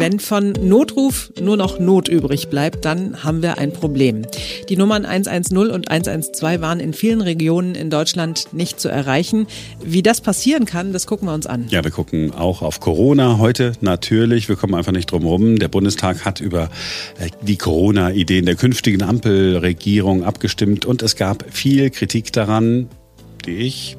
Wenn 0.00 0.18
von 0.18 0.52
Notruf 0.52 1.30
nur 1.42 1.58
noch 1.58 1.78
Not 1.78 2.08
übrig 2.08 2.48
bleibt, 2.48 2.86
dann 2.86 3.22
haben 3.22 3.42
wir 3.42 3.58
ein 3.58 3.70
Problem. 3.70 4.22
Die 4.70 4.76
Nummern 4.78 5.04
110 5.04 5.58
und 5.58 5.90
112 5.90 6.62
waren 6.62 6.80
in 6.80 6.94
vielen 6.94 7.20
Regionen 7.20 7.74
in 7.74 7.90
Deutschland 7.90 8.54
nicht 8.54 8.80
zu 8.80 8.88
erreichen. 8.88 9.46
Wie 9.84 10.02
das 10.02 10.22
passieren 10.22 10.64
kann, 10.64 10.94
das 10.94 11.06
gucken 11.06 11.28
wir 11.28 11.34
uns 11.34 11.46
an. 11.46 11.66
Ja, 11.68 11.84
wir 11.84 11.90
gucken 11.90 12.32
auch 12.32 12.62
auf 12.62 12.80
Corona 12.80 13.36
heute 13.36 13.72
natürlich. 13.82 14.48
Wir 14.48 14.56
kommen 14.56 14.74
einfach 14.74 14.92
nicht 14.92 15.12
drum 15.12 15.26
rum. 15.26 15.58
Der 15.58 15.68
Bundestag 15.68 16.24
hat 16.24 16.40
über 16.40 16.70
äh, 17.18 17.28
die 17.42 17.58
Corona-Ideen 17.58 18.46
der 18.46 18.54
künftigen 18.54 19.02
Ampelregierung 19.02 20.24
abgestimmt 20.24 20.86
und 20.86 21.02
es 21.02 21.14
gab 21.14 21.44
viel 21.50 21.90
Kritik 21.90 22.32
daran, 22.32 22.88
die 23.44 23.56
ich 23.56 23.98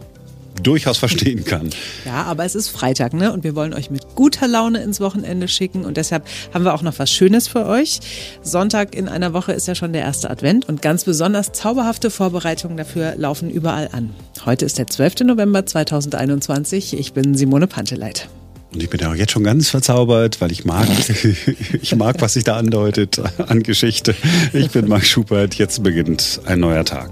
durchaus 0.61 0.97
verstehen 0.97 1.45
kann. 1.45 1.69
Ja, 2.05 2.23
aber 2.23 2.45
es 2.45 2.55
ist 2.55 2.69
Freitag, 2.69 3.13
ne? 3.13 3.31
Und 3.31 3.43
wir 3.43 3.55
wollen 3.55 3.73
euch 3.73 3.89
mit 3.89 4.15
guter 4.15 4.47
Laune 4.47 4.81
ins 4.83 4.99
Wochenende 4.99 5.47
schicken. 5.47 5.85
Und 5.85 5.97
deshalb 5.97 6.25
haben 6.53 6.63
wir 6.63 6.73
auch 6.73 6.81
noch 6.81 6.97
was 6.99 7.11
Schönes 7.11 7.47
für 7.47 7.65
euch. 7.65 7.99
Sonntag 8.43 8.95
in 8.95 9.07
einer 9.07 9.33
Woche 9.33 9.53
ist 9.53 9.67
ja 9.67 9.75
schon 9.75 9.93
der 9.93 10.01
erste 10.01 10.29
Advent 10.29 10.67
und 10.67 10.81
ganz 10.81 11.03
besonders 11.03 11.51
zauberhafte 11.51 12.09
Vorbereitungen 12.09 12.77
dafür 12.77 13.15
laufen 13.15 13.49
überall 13.49 13.89
an. 13.91 14.11
Heute 14.45 14.65
ist 14.65 14.77
der 14.77 14.87
12. 14.87 15.21
November 15.21 15.65
2021. 15.65 16.97
Ich 16.97 17.13
bin 17.13 17.35
Simone 17.35 17.67
Panteleit. 17.67 18.29
Und 18.73 18.81
ich 18.81 18.89
bin 18.89 19.01
ja 19.01 19.11
auch 19.11 19.15
jetzt 19.15 19.31
schon 19.31 19.43
ganz 19.43 19.69
verzaubert, 19.69 20.39
weil 20.39 20.51
ich 20.51 20.63
mag, 20.63 20.87
ich 21.81 21.95
mag, 21.95 22.21
was 22.21 22.33
sich 22.33 22.45
da 22.45 22.57
andeutet 22.57 23.19
an 23.47 23.63
Geschichte. 23.63 24.15
Ich 24.53 24.69
bin 24.71 24.87
Marc 24.87 25.05
Schubert. 25.05 25.55
Jetzt 25.55 25.83
beginnt 25.83 26.39
ein 26.45 26.59
neuer 26.59 26.85
Tag. 26.85 27.09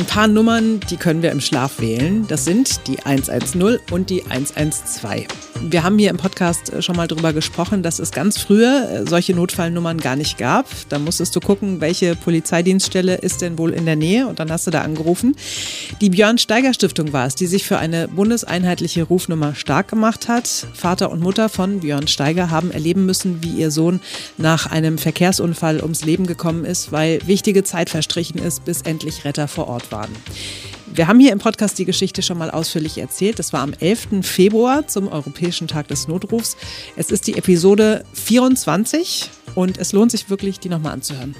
Es 0.00 0.06
gibt 0.06 0.09
ein 0.09 0.09
paar 0.10 0.26
Nummern, 0.26 0.80
die 0.90 0.96
können 0.96 1.22
wir 1.22 1.30
im 1.30 1.40
Schlaf 1.40 1.78
wählen. 1.78 2.26
Das 2.26 2.44
sind 2.44 2.88
die 2.88 2.98
110 2.98 3.78
und 3.92 4.10
die 4.10 4.24
112. 4.24 5.28
Wir 5.62 5.84
haben 5.84 5.98
hier 5.98 6.10
im 6.10 6.16
Podcast 6.16 6.72
schon 6.82 6.96
mal 6.96 7.06
drüber 7.06 7.32
gesprochen, 7.32 7.84
dass 7.84 8.00
es 8.00 8.10
ganz 8.10 8.38
früher 8.38 8.90
äh, 8.90 9.06
solche 9.06 9.34
Notfallnummern 9.34 9.98
gar 9.98 10.16
nicht 10.16 10.36
gab. 10.36 10.66
Da 10.88 10.98
musstest 10.98 11.36
du 11.36 11.40
gucken, 11.40 11.80
welche 11.80 12.16
Polizeidienststelle 12.16 13.16
ist 13.16 13.40
denn 13.40 13.56
wohl 13.56 13.70
in 13.70 13.84
der 13.84 13.94
Nähe 13.94 14.26
und 14.26 14.40
dann 14.40 14.50
hast 14.50 14.66
du 14.66 14.72
da 14.72 14.80
angerufen. 14.80 15.36
Die 16.00 16.10
Björn 16.10 16.38
Steiger 16.38 16.74
Stiftung 16.74 17.12
war 17.12 17.26
es, 17.26 17.36
die 17.36 17.46
sich 17.46 17.64
für 17.64 17.78
eine 17.78 18.08
bundeseinheitliche 18.08 19.04
Rufnummer 19.04 19.54
stark 19.54 19.86
gemacht 19.86 20.26
hat. 20.26 20.48
Vater 20.72 21.12
und 21.12 21.20
Mutter 21.20 21.48
von 21.48 21.80
Björn 21.80 22.08
Steiger 22.08 22.50
haben 22.50 22.72
erleben 22.72 23.06
müssen, 23.06 23.44
wie 23.44 23.50
ihr 23.50 23.70
Sohn 23.70 24.00
nach 24.38 24.66
einem 24.66 24.98
Verkehrsunfall 24.98 25.82
ums 25.82 26.04
Leben 26.04 26.26
gekommen 26.26 26.64
ist, 26.64 26.90
weil 26.90 27.20
wichtige 27.26 27.62
Zeit 27.62 27.90
verstrichen 27.90 28.42
ist, 28.42 28.64
bis 28.64 28.82
endlich 28.82 29.24
Retter 29.24 29.46
vor 29.46 29.68
Ort 29.68 29.92
waren. 30.00 30.16
Wir 30.92 31.06
haben 31.06 31.20
hier 31.20 31.32
im 31.32 31.38
Podcast 31.38 31.78
die 31.78 31.84
Geschichte 31.84 32.20
schon 32.22 32.38
mal 32.38 32.50
ausführlich 32.50 32.98
erzählt. 32.98 33.38
Das 33.38 33.52
war 33.52 33.60
am 33.60 33.74
11. 33.78 34.22
Februar 34.22 34.88
zum 34.88 35.06
Europäischen 35.06 35.68
Tag 35.68 35.86
des 35.88 36.08
Notrufs. 36.08 36.56
Es 36.96 37.10
ist 37.10 37.26
die 37.26 37.36
Episode 37.36 38.04
24 38.14 39.30
und 39.54 39.78
es 39.78 39.92
lohnt 39.92 40.10
sich 40.10 40.30
wirklich, 40.30 40.58
die 40.58 40.68
nochmal 40.68 40.94
anzuhören. 40.94 41.36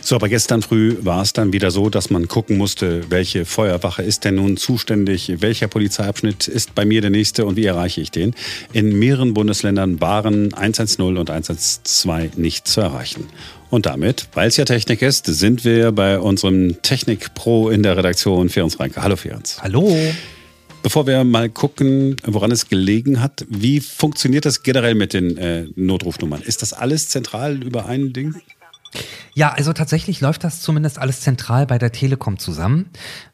So, 0.00 0.16
aber 0.16 0.28
gestern 0.28 0.62
früh 0.62 0.96
war 1.00 1.22
es 1.22 1.32
dann 1.32 1.52
wieder 1.52 1.70
so, 1.70 1.88
dass 1.88 2.10
man 2.10 2.28
gucken 2.28 2.58
musste, 2.58 3.08
welche 3.08 3.44
Feuerwache 3.44 4.02
ist 4.02 4.24
denn 4.24 4.34
nun 4.34 4.56
zuständig, 4.56 5.32
welcher 5.38 5.68
Polizeiabschnitt 5.68 6.48
ist 6.48 6.74
bei 6.74 6.84
mir 6.84 7.00
der 7.00 7.10
nächste 7.10 7.46
und 7.46 7.56
wie 7.56 7.64
erreiche 7.64 8.00
ich 8.00 8.10
den. 8.10 8.34
In 8.72 8.98
mehreren 8.98 9.32
Bundesländern 9.32 10.00
waren 10.00 10.52
110 10.52 11.16
und 11.16 11.30
112 11.30 12.36
nicht 12.36 12.66
zu 12.66 12.80
erreichen. 12.80 13.28
Und 13.72 13.86
damit, 13.86 14.28
weil 14.34 14.48
es 14.48 14.58
ja 14.58 14.66
Technik 14.66 15.00
ist, 15.00 15.24
sind 15.24 15.64
wir 15.64 15.92
bei 15.92 16.18
unserem 16.18 16.82
Technik-Pro 16.82 17.70
in 17.70 17.82
der 17.82 17.96
Redaktion, 17.96 18.50
Ferenc 18.50 18.78
Reinke. 18.78 19.02
Hallo 19.02 19.16
Ferenc. 19.16 19.46
Hallo. 19.62 19.96
Bevor 20.82 21.06
wir 21.06 21.24
mal 21.24 21.48
gucken, 21.48 22.16
woran 22.26 22.50
es 22.50 22.68
gelegen 22.68 23.22
hat, 23.22 23.46
wie 23.48 23.80
funktioniert 23.80 24.44
das 24.44 24.62
generell 24.62 24.94
mit 24.94 25.14
den 25.14 25.38
äh, 25.38 25.68
Notrufnummern? 25.74 26.42
Ist 26.42 26.60
das 26.60 26.74
alles 26.74 27.08
zentral 27.08 27.62
über 27.62 27.86
ein 27.86 28.12
Ding? 28.12 28.34
Ja, 29.34 29.52
also 29.52 29.72
tatsächlich 29.72 30.20
läuft 30.20 30.44
das 30.44 30.60
zumindest 30.60 30.98
alles 30.98 31.20
zentral 31.20 31.66
bei 31.66 31.78
der 31.78 31.92
Telekom 31.92 32.38
zusammen. 32.38 32.90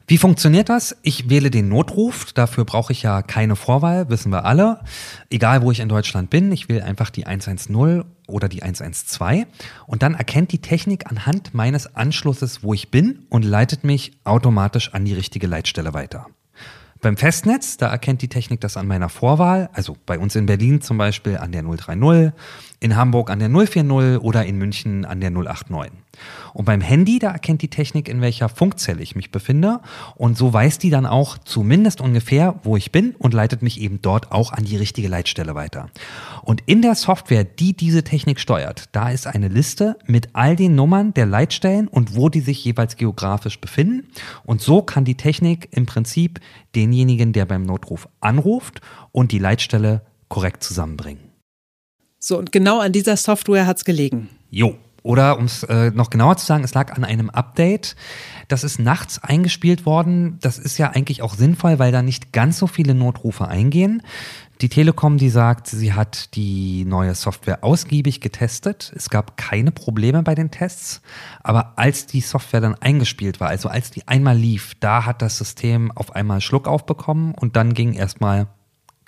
Wie 0.07 0.19
funktioniert 0.19 0.69
das? 0.69 0.97
Ich 1.03 1.29
wähle 1.29 1.51
den 1.51 1.69
Notruf. 1.69 2.33
Dafür 2.33 2.65
brauche 2.65 2.93
ich 2.93 3.03
ja 3.03 3.23
keine 3.23 3.57
Vorwahl, 3.57 4.09
wissen 4.09 4.31
wir 4.31 4.45
alle. 4.45 4.81
Egal, 5.29 5.63
wo 5.63 5.73
ich 5.73 5.81
in 5.81 5.89
Deutschland 5.89 6.31
bin, 6.31 6.53
ich 6.53 6.69
wähle 6.69 6.85
einfach 6.85 7.11
die 7.11 7.27
110 7.27 8.05
oder 8.27 8.49
die 8.49 8.63
112. 8.63 9.47
Und 9.87 10.03
dann 10.03 10.15
erkennt 10.15 10.53
die 10.53 10.63
Technik 10.63 11.11
anhand 11.11 11.53
meines 11.53 11.95
Anschlusses, 11.97 12.63
wo 12.63 12.75
ich 12.75 12.91
bin 12.91 13.27
und 13.29 13.45
leitet 13.45 13.85
mich 13.85 14.13
automatisch 14.25 14.95
an 14.95 15.05
die 15.05 15.15
richtige 15.15 15.47
Leitstelle 15.47 15.93
weiter. 15.95 16.27
Beim 17.01 17.17
Festnetz, 17.17 17.77
da 17.77 17.89
erkennt 17.89 18.23
die 18.23 18.29
Technik 18.29 18.61
das 18.61 18.77
an 18.77 18.89
meiner 18.89 19.09
Vorwahl, 19.09 19.71
also 19.73 19.97
bei 20.05 20.19
uns 20.19 20.35
in 20.35 20.47
Berlin 20.47 20.81
zum 20.81 20.99
Beispiel 20.99 21.37
an 21.37 21.53
der 21.53 21.63
030, 21.63 22.33
in 22.81 22.97
Hamburg 22.97 23.31
an 23.31 23.39
der 23.39 23.49
040 23.49 24.21
oder 24.21 24.45
in 24.45 24.59
München 24.59 25.05
an 25.05 25.21
der 25.21 25.31
089. 25.31 25.93
Und 26.55 26.65
beim 26.65 26.81
Handy, 26.81 27.19
da 27.19 27.31
erkennt 27.31 27.63
die 27.63 27.69
Technik, 27.69 28.09
in 28.09 28.21
welcher 28.21 28.49
Funkzelle 28.49 29.03
ich 29.03 29.17
mich 29.17 29.31
befinde. 29.31 29.81
Und 30.17 30.37
so 30.37 30.53
weiß 30.53 30.79
die 30.79 30.91
dann 30.91 31.07
auch 31.07 31.39
zumindest 31.39 32.01
ungefähr, 32.01 32.57
wo 32.63 32.77
ich 32.77 32.93
bin 32.93 33.15
und 33.19 33.35
leitet 33.35 33.63
mich 33.63 33.81
eben 33.81 34.01
dort 34.03 34.33
auch 34.33 34.53
an 34.53 34.65
die 34.65 34.77
richtige 34.77 35.09
Leitstelle 35.09 35.55
weiter. 35.55 35.91
Und 36.43 36.63
in 36.67 36.83
der 36.83 36.95
Software, 36.95 37.45
die 37.45 37.75
diese 37.75 38.05
Technik 38.05 38.41
steuert, 38.41 38.85
da 38.93 39.11
ist 39.11 39.27
eine 39.27 39.49
Liste 39.49 39.97
mit 40.07 40.31
all 40.33 40.57
den 40.57 40.75
Nummern 40.75 41.15
der 41.15 41.27
Leitstellen 41.27 41.89
und 41.89 42.17
wo 42.17 42.29
die 42.29 42.41
sich 42.41 42.65
jeweils 42.65 42.97
geografisch 42.97 43.61
befinden. 43.61 44.09
Und 44.45 44.61
so 44.61 44.83
kann 44.83 45.05
die 45.05 45.17
Technik 45.17 45.69
im 45.73 45.87
Prinzip 45.87 46.41
denjenigen, 46.75 47.33
der 47.33 47.47
beim 47.47 47.63
Notruf 47.63 48.09
anruft 48.21 48.81
und 49.13 49.33
die 49.33 49.39
Leitstelle 49.39 50.03
korrekt 50.29 50.63
zusammenbringen. 50.63 51.29
So, 52.19 52.39
und 52.39 52.53
genau 52.53 52.81
an 52.81 52.93
dieser 52.93 53.17
Software 53.17 53.67
hat 53.67 53.79
es 53.79 53.85
gelegen. 53.85 54.29
Jo. 54.51 54.77
Oder 55.03 55.39
um 55.39 55.45
es 55.45 55.63
äh, 55.63 55.91
noch 55.91 56.11
genauer 56.11 56.37
zu 56.37 56.47
sagen, 56.47 56.65
es 56.65 56.75
lag 56.75 56.97
an 56.97 57.05
einem 57.05 57.31
Update. 57.31 57.97
Das 58.49 58.65
ist 58.65 58.79
nachts 58.79 59.23
eingespielt 59.23 59.87
worden. 59.87 60.39
Das 60.41 60.59
ist 60.59 60.79
ja 60.79 60.91
eigentlich 60.91 61.23
auch 61.23 61.35
sinnvoll, 61.35 61.79
weil 61.79 61.93
da 61.93 62.03
nicht 62.03 62.33
ganz 62.33 62.59
so 62.59 62.67
viele 62.67 62.95
Notrufe 62.95 63.49
eingehen. 63.49 64.03
Die 64.61 64.69
Telekom, 64.69 65.19
die 65.19 65.29
sagt, 65.29 65.69
sie 65.69 65.93
hat 65.93 66.35
die 66.35 66.85
neue 66.85 67.15
Software 67.15 67.63
ausgiebig 67.63 68.21
getestet. 68.21 68.93
Es 68.97 69.09
gab 69.09 69.37
keine 69.37 69.71
Probleme 69.71 70.25
bei 70.25 70.35
den 70.35 70.51
Tests. 70.51 71.01
Aber 71.45 71.75
als 71.77 72.07
die 72.07 72.21
Software 72.21 72.61
dann 72.61 72.75
eingespielt 72.75 73.39
war, 73.39 73.49
also 73.49 73.69
als 73.69 73.93
die 73.93 74.09
einmal 74.09 74.37
lief, 74.37 74.75
da 74.81 75.07
hat 75.07 75.23
das 75.23 75.39
System 75.39 75.93
auf 75.93 76.17
einmal 76.17 76.41
Schluck 76.41 76.67
aufbekommen 76.67 77.35
und 77.35 77.55
dann 77.55 77.73
ging 77.73 77.93
erstmal 77.93 78.49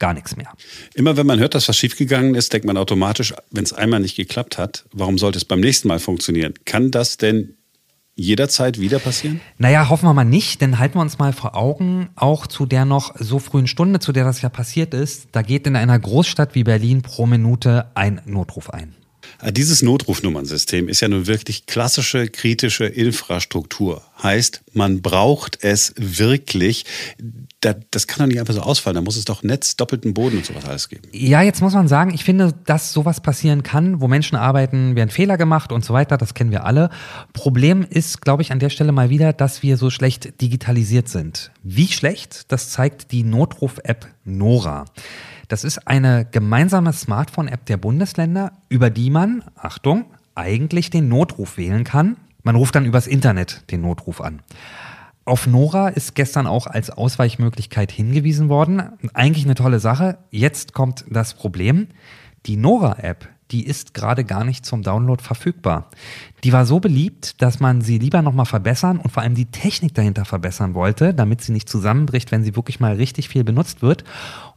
gar 0.00 0.14
nichts 0.14 0.36
mehr. 0.36 0.52
Immer 0.94 1.16
wenn 1.16 1.26
man 1.26 1.38
hört, 1.38 1.54
dass 1.54 1.68
was 1.68 1.76
schiefgegangen 1.76 2.34
ist, 2.34 2.52
denkt 2.52 2.66
man 2.66 2.76
automatisch, 2.76 3.32
wenn 3.52 3.62
es 3.62 3.72
einmal 3.72 4.00
nicht 4.00 4.16
geklappt 4.16 4.58
hat, 4.58 4.86
warum 4.92 5.18
sollte 5.18 5.38
es 5.38 5.44
beim 5.44 5.60
nächsten 5.60 5.86
Mal 5.86 6.00
funktionieren? 6.00 6.54
Kann 6.64 6.90
das 6.90 7.16
denn 7.16 7.54
jederzeit 8.16 8.80
wieder 8.80 8.98
passieren? 8.98 9.40
Naja, 9.58 9.88
hoffen 9.88 10.06
wir 10.06 10.14
mal 10.14 10.24
nicht, 10.24 10.60
denn 10.60 10.78
halten 10.78 10.96
wir 10.96 11.02
uns 11.02 11.18
mal 11.18 11.32
vor 11.32 11.54
Augen, 11.54 12.10
auch 12.16 12.46
zu 12.46 12.66
der 12.66 12.84
noch 12.84 13.14
so 13.18 13.38
frühen 13.38 13.66
Stunde, 13.66 14.00
zu 14.00 14.12
der 14.12 14.24
das 14.24 14.42
ja 14.42 14.48
passiert 14.48 14.94
ist, 14.94 15.28
da 15.32 15.42
geht 15.42 15.66
in 15.66 15.76
einer 15.76 15.98
Großstadt 15.98 16.54
wie 16.54 16.64
Berlin 16.64 17.02
pro 17.02 17.26
Minute 17.26 17.90
ein 17.94 18.20
Notruf 18.26 18.70
ein. 18.70 18.94
Äh, 19.42 19.52
dieses 19.52 19.82
Notrufnummernsystem 19.82 20.88
ist 20.88 21.00
ja 21.00 21.08
nun 21.08 21.26
wirklich 21.26 21.66
klassische 21.66 22.28
kritische 22.28 22.86
Infrastruktur. 22.86 24.02
Heißt, 24.22 24.62
man 24.72 25.02
braucht 25.02 25.58
es 25.62 25.94
wirklich. 25.96 26.84
Das 27.90 28.06
kann 28.06 28.20
doch 28.20 28.26
nicht 28.26 28.40
einfach 28.40 28.54
so 28.54 28.60
ausfallen. 28.60 28.94
Da 28.94 29.00
muss 29.02 29.16
es 29.16 29.24
doch 29.24 29.42
Netz, 29.42 29.76
doppelten 29.76 30.14
Boden 30.14 30.38
und 30.38 30.46
sowas 30.46 30.64
alles 30.64 30.88
geben. 30.88 31.02
Ja, 31.12 31.42
jetzt 31.42 31.60
muss 31.60 31.74
man 31.74 31.88
sagen, 31.88 32.12
ich 32.14 32.24
finde, 32.24 32.54
dass 32.64 32.92
sowas 32.92 33.20
passieren 33.20 33.62
kann, 33.62 34.00
wo 34.00 34.08
Menschen 34.08 34.36
arbeiten, 34.36 34.96
werden 34.96 35.10
Fehler 35.10 35.36
gemacht 35.36 35.72
und 35.72 35.84
so 35.84 35.92
weiter. 35.92 36.16
Das 36.16 36.34
kennen 36.34 36.50
wir 36.50 36.64
alle. 36.64 36.90
Problem 37.32 37.86
ist, 37.88 38.22
glaube 38.22 38.42
ich, 38.42 38.52
an 38.52 38.60
der 38.60 38.70
Stelle 38.70 38.92
mal 38.92 39.10
wieder, 39.10 39.32
dass 39.32 39.62
wir 39.62 39.76
so 39.76 39.90
schlecht 39.90 40.40
digitalisiert 40.40 41.08
sind. 41.08 41.50
Wie 41.62 41.88
schlecht? 41.88 42.44
Das 42.48 42.70
zeigt 42.70 43.12
die 43.12 43.22
Notruf-App 43.22 44.06
Nora. 44.24 44.86
Das 45.50 45.64
ist 45.64 45.88
eine 45.88 46.28
gemeinsame 46.30 46.92
Smartphone-App 46.92 47.66
der 47.66 47.76
Bundesländer, 47.76 48.52
über 48.68 48.88
die 48.88 49.10
man, 49.10 49.42
Achtung, 49.56 50.04
eigentlich 50.36 50.90
den 50.90 51.08
Notruf 51.08 51.56
wählen 51.56 51.82
kann. 51.82 52.18
Man 52.44 52.54
ruft 52.54 52.76
dann 52.76 52.84
übers 52.84 53.08
Internet 53.08 53.68
den 53.72 53.80
Notruf 53.80 54.20
an. 54.20 54.42
Auf 55.24 55.48
Nora 55.48 55.88
ist 55.88 56.14
gestern 56.14 56.46
auch 56.46 56.68
als 56.68 56.90
Ausweichmöglichkeit 56.90 57.90
hingewiesen 57.90 58.48
worden. 58.48 58.92
Eigentlich 59.12 59.44
eine 59.44 59.56
tolle 59.56 59.80
Sache. 59.80 60.18
Jetzt 60.30 60.72
kommt 60.72 61.04
das 61.10 61.34
Problem. 61.34 61.88
Die 62.46 62.56
Nora-App, 62.56 63.26
die 63.50 63.66
ist 63.66 63.94
gerade 63.94 64.24
gar 64.24 64.44
nicht 64.44 64.64
zum 64.64 64.82
Download 64.82 65.22
verfügbar. 65.22 65.90
Die 66.44 66.52
war 66.52 66.66
so 66.66 66.80
beliebt, 66.80 67.40
dass 67.42 67.60
man 67.60 67.80
sie 67.80 67.98
lieber 67.98 68.22
nochmal 68.22 68.46
verbessern 68.46 68.98
und 68.98 69.10
vor 69.10 69.22
allem 69.22 69.34
die 69.34 69.46
Technik 69.46 69.94
dahinter 69.94 70.24
verbessern 70.24 70.74
wollte, 70.74 71.14
damit 71.14 71.42
sie 71.42 71.52
nicht 71.52 71.68
zusammenbricht, 71.68 72.32
wenn 72.32 72.44
sie 72.44 72.56
wirklich 72.56 72.80
mal 72.80 72.94
richtig 72.94 73.28
viel 73.28 73.44
benutzt 73.44 73.82
wird. 73.82 74.04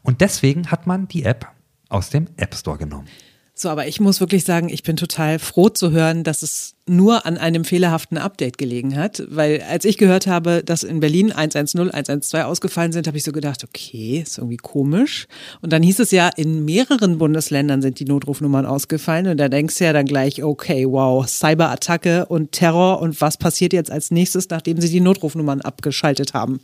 Und 0.02 0.22
deswegen 0.22 0.72
hat 0.72 0.88
man 0.88 1.08
die 1.08 1.24
App 1.24 1.48
aus 1.90 2.10
dem 2.10 2.28
App 2.38 2.56
Store 2.56 2.78
genommen. 2.78 3.08
So, 3.56 3.70
aber 3.70 3.88
ich 3.88 4.00
muss 4.00 4.20
wirklich 4.20 4.46
sagen, 4.46 4.68
ich 4.70 4.82
bin 4.82 4.96
total 4.96 5.38
froh 5.38 5.70
zu 5.70 5.92
hören, 5.92 6.24
dass 6.24 6.42
es 6.42 6.74
nur 6.88 7.28
an 7.28 7.38
einem 7.38 7.66
fehlerhaften 7.66 8.18
Update 8.18 8.58
gelegen 8.58 8.98
hat, 8.98 9.24
weil 9.30 9.62
als 9.70 9.86
ich 9.86 10.00
gehört 10.00 10.26
habe, 10.26 10.64
dass 10.66 10.82
in 10.82 11.00
Berlin 11.00 11.32
110, 11.32 11.92
112 11.92 12.46
ausgefallen 12.46 12.92
sind, 12.92 13.06
habe 13.06 13.16
ich 13.16 13.24
so 13.24 13.32
gedacht, 13.32 13.64
okay, 13.64 14.24
ist 14.26 14.40
irgendwie 14.40 14.58
komisch. 14.58 15.28
Und 15.62 15.72
dann 15.72 15.84
hieß 15.84 16.00
es 16.00 16.10
ja, 16.10 16.30
in 16.36 16.66
mehreren 16.66 17.20
Bundesländern 17.20 17.84
sind 17.84 18.00
die 18.00 18.06
Notrufnummern 18.06 18.66
ausgefallen 18.66 19.28
und 19.28 19.38
da 19.38 19.50
denkst 19.50 19.78
du 19.78 19.84
ja 19.84 19.94
dann 19.94 20.08
gleich, 20.08 20.44
okay, 20.44 20.88
wow, 20.90 21.26
Cyberattacke 21.28 22.26
und 22.26 22.54
Terror 22.54 23.02
und 23.02 23.22
was 23.22 23.38
passiert 23.38 23.72
jetzt 23.72 23.92
als 23.92 24.10
nächstes, 24.10 24.50
nachdem 24.50 24.82
sie 24.82 24.90
die 24.90 25.00
Notrufnummern 25.00 25.62
abgeschaltet 25.62 26.34
haben? 26.34 26.60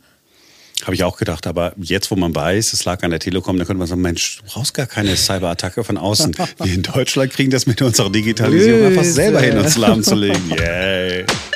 Habe 0.84 0.94
ich 0.94 1.04
auch 1.04 1.16
gedacht, 1.16 1.46
aber 1.46 1.72
jetzt, 1.76 2.10
wo 2.10 2.16
man 2.16 2.34
weiß, 2.34 2.72
es 2.72 2.84
lag 2.84 3.02
an 3.02 3.10
der 3.10 3.20
Telekom, 3.20 3.56
dann 3.56 3.66
könnte 3.66 3.78
man 3.78 3.86
sagen, 3.86 4.00
Mensch, 4.00 4.38
du 4.38 4.52
brauchst 4.52 4.74
gar 4.74 4.86
keine 4.86 5.16
Cyberattacke 5.16 5.84
von 5.84 5.98
außen. 5.98 6.36
Wir 6.62 6.74
in 6.74 6.82
Deutschland 6.82 7.32
kriegen 7.32 7.50
das 7.50 7.66
mit 7.66 7.82
unserer 7.82 8.10
Digitalisierung 8.10 8.86
einfach 8.86 9.04
selber 9.04 9.40
hin, 9.40 9.58
uns 9.58 9.76
lahmzulegen. 9.76 10.50
Yay. 10.50 11.24
Dieser 11.24 11.49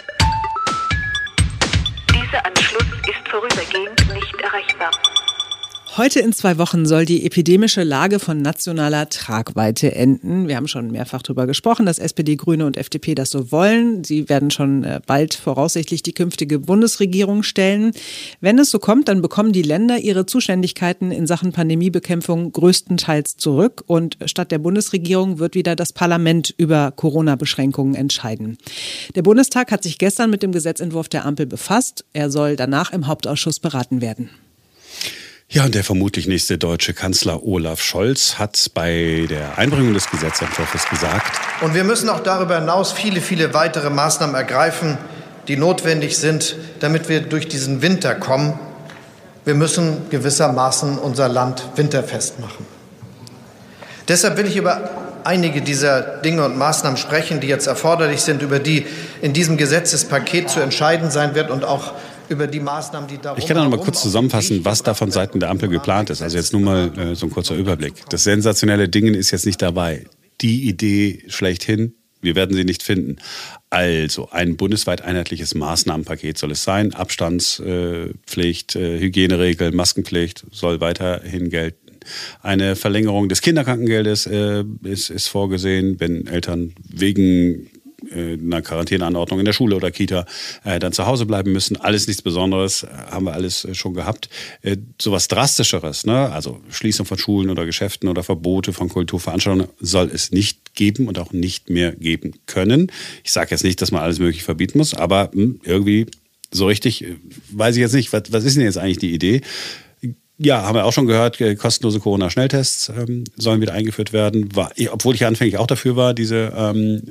Heute 5.96 6.18
in 6.18 6.32
zwei 6.32 6.58
Wochen 6.58 6.86
soll 6.86 7.04
die 7.04 7.24
epidemische 7.24 7.84
Lage 7.84 8.18
von 8.18 8.42
nationaler 8.42 9.08
Tragweite 9.08 9.94
enden. 9.94 10.48
Wir 10.48 10.56
haben 10.56 10.66
schon 10.66 10.90
mehrfach 10.90 11.22
darüber 11.22 11.46
gesprochen, 11.46 11.86
dass 11.86 12.00
SPD, 12.00 12.34
Grüne 12.34 12.66
und 12.66 12.76
FDP 12.76 13.14
das 13.14 13.30
so 13.30 13.52
wollen. 13.52 14.02
Sie 14.02 14.28
werden 14.28 14.50
schon 14.50 14.82
äh, 14.82 15.00
bald 15.06 15.34
voraussichtlich 15.34 16.02
die 16.02 16.12
künftige 16.12 16.58
Bundesregierung 16.58 17.44
stellen. 17.44 17.92
Wenn 18.40 18.58
es 18.58 18.72
so 18.72 18.80
kommt, 18.80 19.06
dann 19.06 19.22
bekommen 19.22 19.52
die 19.52 19.62
Länder 19.62 19.98
ihre 19.98 20.26
Zuständigkeiten 20.26 21.12
in 21.12 21.28
Sachen 21.28 21.52
Pandemiebekämpfung 21.52 22.50
größtenteils 22.50 23.36
zurück 23.36 23.84
und 23.86 24.18
statt 24.24 24.50
der 24.50 24.58
Bundesregierung 24.58 25.38
wird 25.38 25.54
wieder 25.54 25.76
das 25.76 25.92
Parlament 25.92 26.52
über 26.56 26.90
Corona-Beschränkungen 26.90 27.94
entscheiden. 27.94 28.58
Der 29.14 29.22
Bundestag 29.22 29.70
hat 29.70 29.84
sich 29.84 29.98
gestern 29.98 30.30
mit 30.30 30.42
dem 30.42 30.50
Gesetzentwurf 30.50 31.08
der 31.08 31.24
Ampel 31.24 31.46
befasst. 31.46 32.04
Er 32.12 32.32
soll 32.32 32.56
danach 32.56 32.92
im 32.92 33.06
Hauptausschuss 33.06 33.60
beraten 33.60 34.00
werden. 34.00 34.28
Ja, 35.48 35.64
und 35.64 35.74
der 35.74 35.84
vermutlich 35.84 36.26
nächste 36.26 36.58
deutsche 36.58 36.94
Kanzler 36.94 37.44
Olaf 37.44 37.82
Scholz 37.82 38.38
hat 38.38 38.70
bei 38.74 39.26
der 39.28 39.58
Einbringung 39.58 39.92
des 39.92 40.10
Gesetzentwurfs 40.10 40.88
gesagt. 40.88 41.38
Und 41.60 41.74
wir 41.74 41.84
müssen 41.84 42.08
auch 42.08 42.20
darüber 42.20 42.58
hinaus 42.58 42.92
viele, 42.92 43.20
viele 43.20 43.52
weitere 43.52 43.90
Maßnahmen 43.90 44.34
ergreifen, 44.34 44.96
die 45.46 45.56
notwendig 45.56 46.16
sind, 46.16 46.56
damit 46.80 47.08
wir 47.08 47.20
durch 47.20 47.46
diesen 47.46 47.82
Winter 47.82 48.14
kommen. 48.14 48.58
Wir 49.44 49.54
müssen 49.54 50.08
gewissermaßen 50.08 50.98
unser 50.98 51.28
Land 51.28 51.62
winterfest 51.76 52.40
machen. 52.40 52.66
Deshalb 54.08 54.38
will 54.38 54.46
ich 54.46 54.56
über 54.56 54.90
einige 55.24 55.60
dieser 55.60 56.00
Dinge 56.00 56.44
und 56.44 56.56
Maßnahmen 56.56 56.96
sprechen, 56.96 57.40
die 57.40 57.48
jetzt 57.48 57.66
erforderlich 57.66 58.22
sind, 58.22 58.42
über 58.42 58.58
die 58.58 58.86
in 59.20 59.34
diesem 59.34 59.56
Gesetzespaket 59.56 60.50
zu 60.50 60.60
entscheiden 60.60 61.10
sein 61.10 61.34
wird 61.34 61.50
und 61.50 61.64
auch 61.64 61.92
über 62.28 62.46
die 62.46 62.60
Maßnahmen, 62.60 63.08
die 63.08 63.18
darum 63.18 63.38
Ich 63.38 63.46
kann 63.46 63.56
noch 63.56 63.68
mal 63.68 63.78
kurz 63.78 64.02
zusammenfassen, 64.02 64.64
was 64.64 64.82
da 64.82 64.94
von 64.94 65.10
Seiten 65.10 65.40
der 65.40 65.50
Ampel 65.50 65.68
geplant 65.68 66.10
ist. 66.10 66.22
Also 66.22 66.36
jetzt 66.36 66.52
nur 66.52 66.62
mal 66.62 66.98
äh, 66.98 67.14
so 67.14 67.26
ein 67.26 67.30
kurzer 67.30 67.54
Überblick. 67.54 67.94
Das 68.10 68.24
sensationelle 68.24 68.88
Ding 68.88 69.14
ist 69.14 69.30
jetzt 69.30 69.46
nicht 69.46 69.60
dabei. 69.62 70.04
Die 70.40 70.68
Idee 70.68 71.22
schlechthin, 71.28 71.94
wir 72.20 72.34
werden 72.34 72.56
sie 72.56 72.64
nicht 72.64 72.82
finden. 72.82 73.16
Also 73.70 74.30
ein 74.30 74.56
bundesweit 74.56 75.02
einheitliches 75.02 75.54
Maßnahmenpaket 75.54 76.38
soll 76.38 76.52
es 76.52 76.64
sein. 76.64 76.94
Abstandspflicht, 76.94 78.76
äh, 78.76 78.98
Hygieneregeln, 78.98 79.74
Maskenpflicht 79.74 80.44
soll 80.50 80.80
weiterhin 80.80 81.50
gelten. 81.50 81.78
Eine 82.42 82.76
Verlängerung 82.76 83.28
des 83.28 83.40
Kinderkrankengeldes 83.40 84.26
äh, 84.26 84.64
ist, 84.82 85.10
ist 85.10 85.28
vorgesehen, 85.28 86.00
wenn 86.00 86.26
Eltern 86.26 86.74
wegen 86.88 87.70
einer 88.12 88.62
Quarantäneanordnung 88.62 89.38
in 89.38 89.44
der 89.44 89.52
Schule 89.52 89.76
oder 89.76 89.90
Kita 89.90 90.26
äh, 90.64 90.78
dann 90.78 90.92
zu 90.92 91.06
Hause 91.06 91.26
bleiben 91.26 91.52
müssen. 91.52 91.76
Alles 91.76 92.06
nichts 92.06 92.22
Besonderes, 92.22 92.84
äh, 92.84 92.88
haben 93.10 93.26
wir 93.26 93.32
alles 93.32 93.64
äh, 93.64 93.74
schon 93.74 93.94
gehabt. 93.94 94.28
Äh, 94.62 94.76
sowas 95.00 95.28
Drastischeres, 95.28 96.06
ne? 96.06 96.30
also 96.30 96.60
Schließung 96.70 97.06
von 97.06 97.18
Schulen 97.18 97.50
oder 97.50 97.66
Geschäften 97.66 98.08
oder 98.08 98.22
Verbote 98.22 98.72
von 98.72 98.88
Kulturveranstaltungen 98.88 99.68
soll 99.80 100.10
es 100.12 100.30
nicht 100.30 100.74
geben 100.74 101.08
und 101.08 101.18
auch 101.18 101.32
nicht 101.32 101.70
mehr 101.70 101.92
geben 101.92 102.34
können. 102.46 102.90
Ich 103.22 103.32
sage 103.32 103.50
jetzt 103.50 103.64
nicht, 103.64 103.80
dass 103.82 103.90
man 103.90 104.02
alles 104.02 104.18
möglich 104.18 104.42
verbieten 104.42 104.78
muss, 104.78 104.94
aber 104.94 105.30
hm, 105.32 105.60
irgendwie 105.64 106.06
so 106.50 106.66
richtig 106.66 107.04
weiß 107.50 107.74
ich 107.76 107.80
jetzt 107.80 107.94
nicht, 107.94 108.12
was, 108.12 108.24
was 108.30 108.44
ist 108.44 108.56
denn 108.56 108.64
jetzt 108.64 108.78
eigentlich 108.78 108.98
die 108.98 109.12
Idee? 109.12 109.40
Ja, 110.36 110.62
haben 110.62 110.74
wir 110.74 110.84
auch 110.84 110.92
schon 110.92 111.06
gehört, 111.06 111.38
kostenlose 111.58 112.00
Corona-Schnelltests 112.00 112.88
ähm, 112.96 113.22
sollen 113.36 113.60
wieder 113.60 113.72
eingeführt 113.72 114.12
werden. 114.12 114.54
War, 114.56 114.72
obwohl 114.90 115.14
ich 115.14 115.24
anfänglich 115.24 115.58
auch 115.58 115.68
dafür 115.68 115.94
war, 115.94 116.12
diese 116.12 116.52
ähm, 116.56 117.02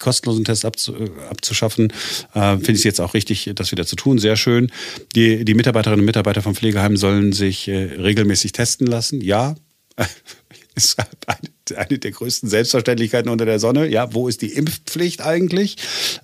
kostenlosen 0.00 0.44
Test 0.44 0.64
abzu, 0.64 0.94
äh, 0.96 1.10
abzuschaffen, 1.28 1.92
äh, 2.34 2.56
finde 2.56 2.72
ich 2.72 2.78
es 2.78 2.84
jetzt 2.84 3.00
auch 3.00 3.14
richtig, 3.14 3.50
das 3.54 3.70
wieder 3.70 3.86
zu 3.86 3.96
tun. 3.96 4.18
Sehr 4.18 4.36
schön. 4.36 4.72
Die, 5.14 5.44
die 5.44 5.54
Mitarbeiterinnen 5.54 6.00
und 6.00 6.06
Mitarbeiter 6.06 6.42
vom 6.42 6.54
Pflegeheim 6.54 6.96
sollen 6.96 7.32
sich 7.32 7.68
äh, 7.68 7.76
regelmäßig 7.76 8.52
testen 8.52 8.86
lassen. 8.86 9.20
Ja, 9.20 9.54
ist 10.74 10.96
eine, 11.26 11.78
eine, 11.78 11.98
der 11.98 12.10
größten 12.10 12.48
Selbstverständlichkeiten 12.48 13.30
unter 13.30 13.44
der 13.44 13.58
Sonne. 13.60 13.88
Ja, 13.88 14.12
wo 14.12 14.26
ist 14.26 14.42
die 14.42 14.52
Impfpflicht 14.52 15.20
eigentlich? 15.20 15.76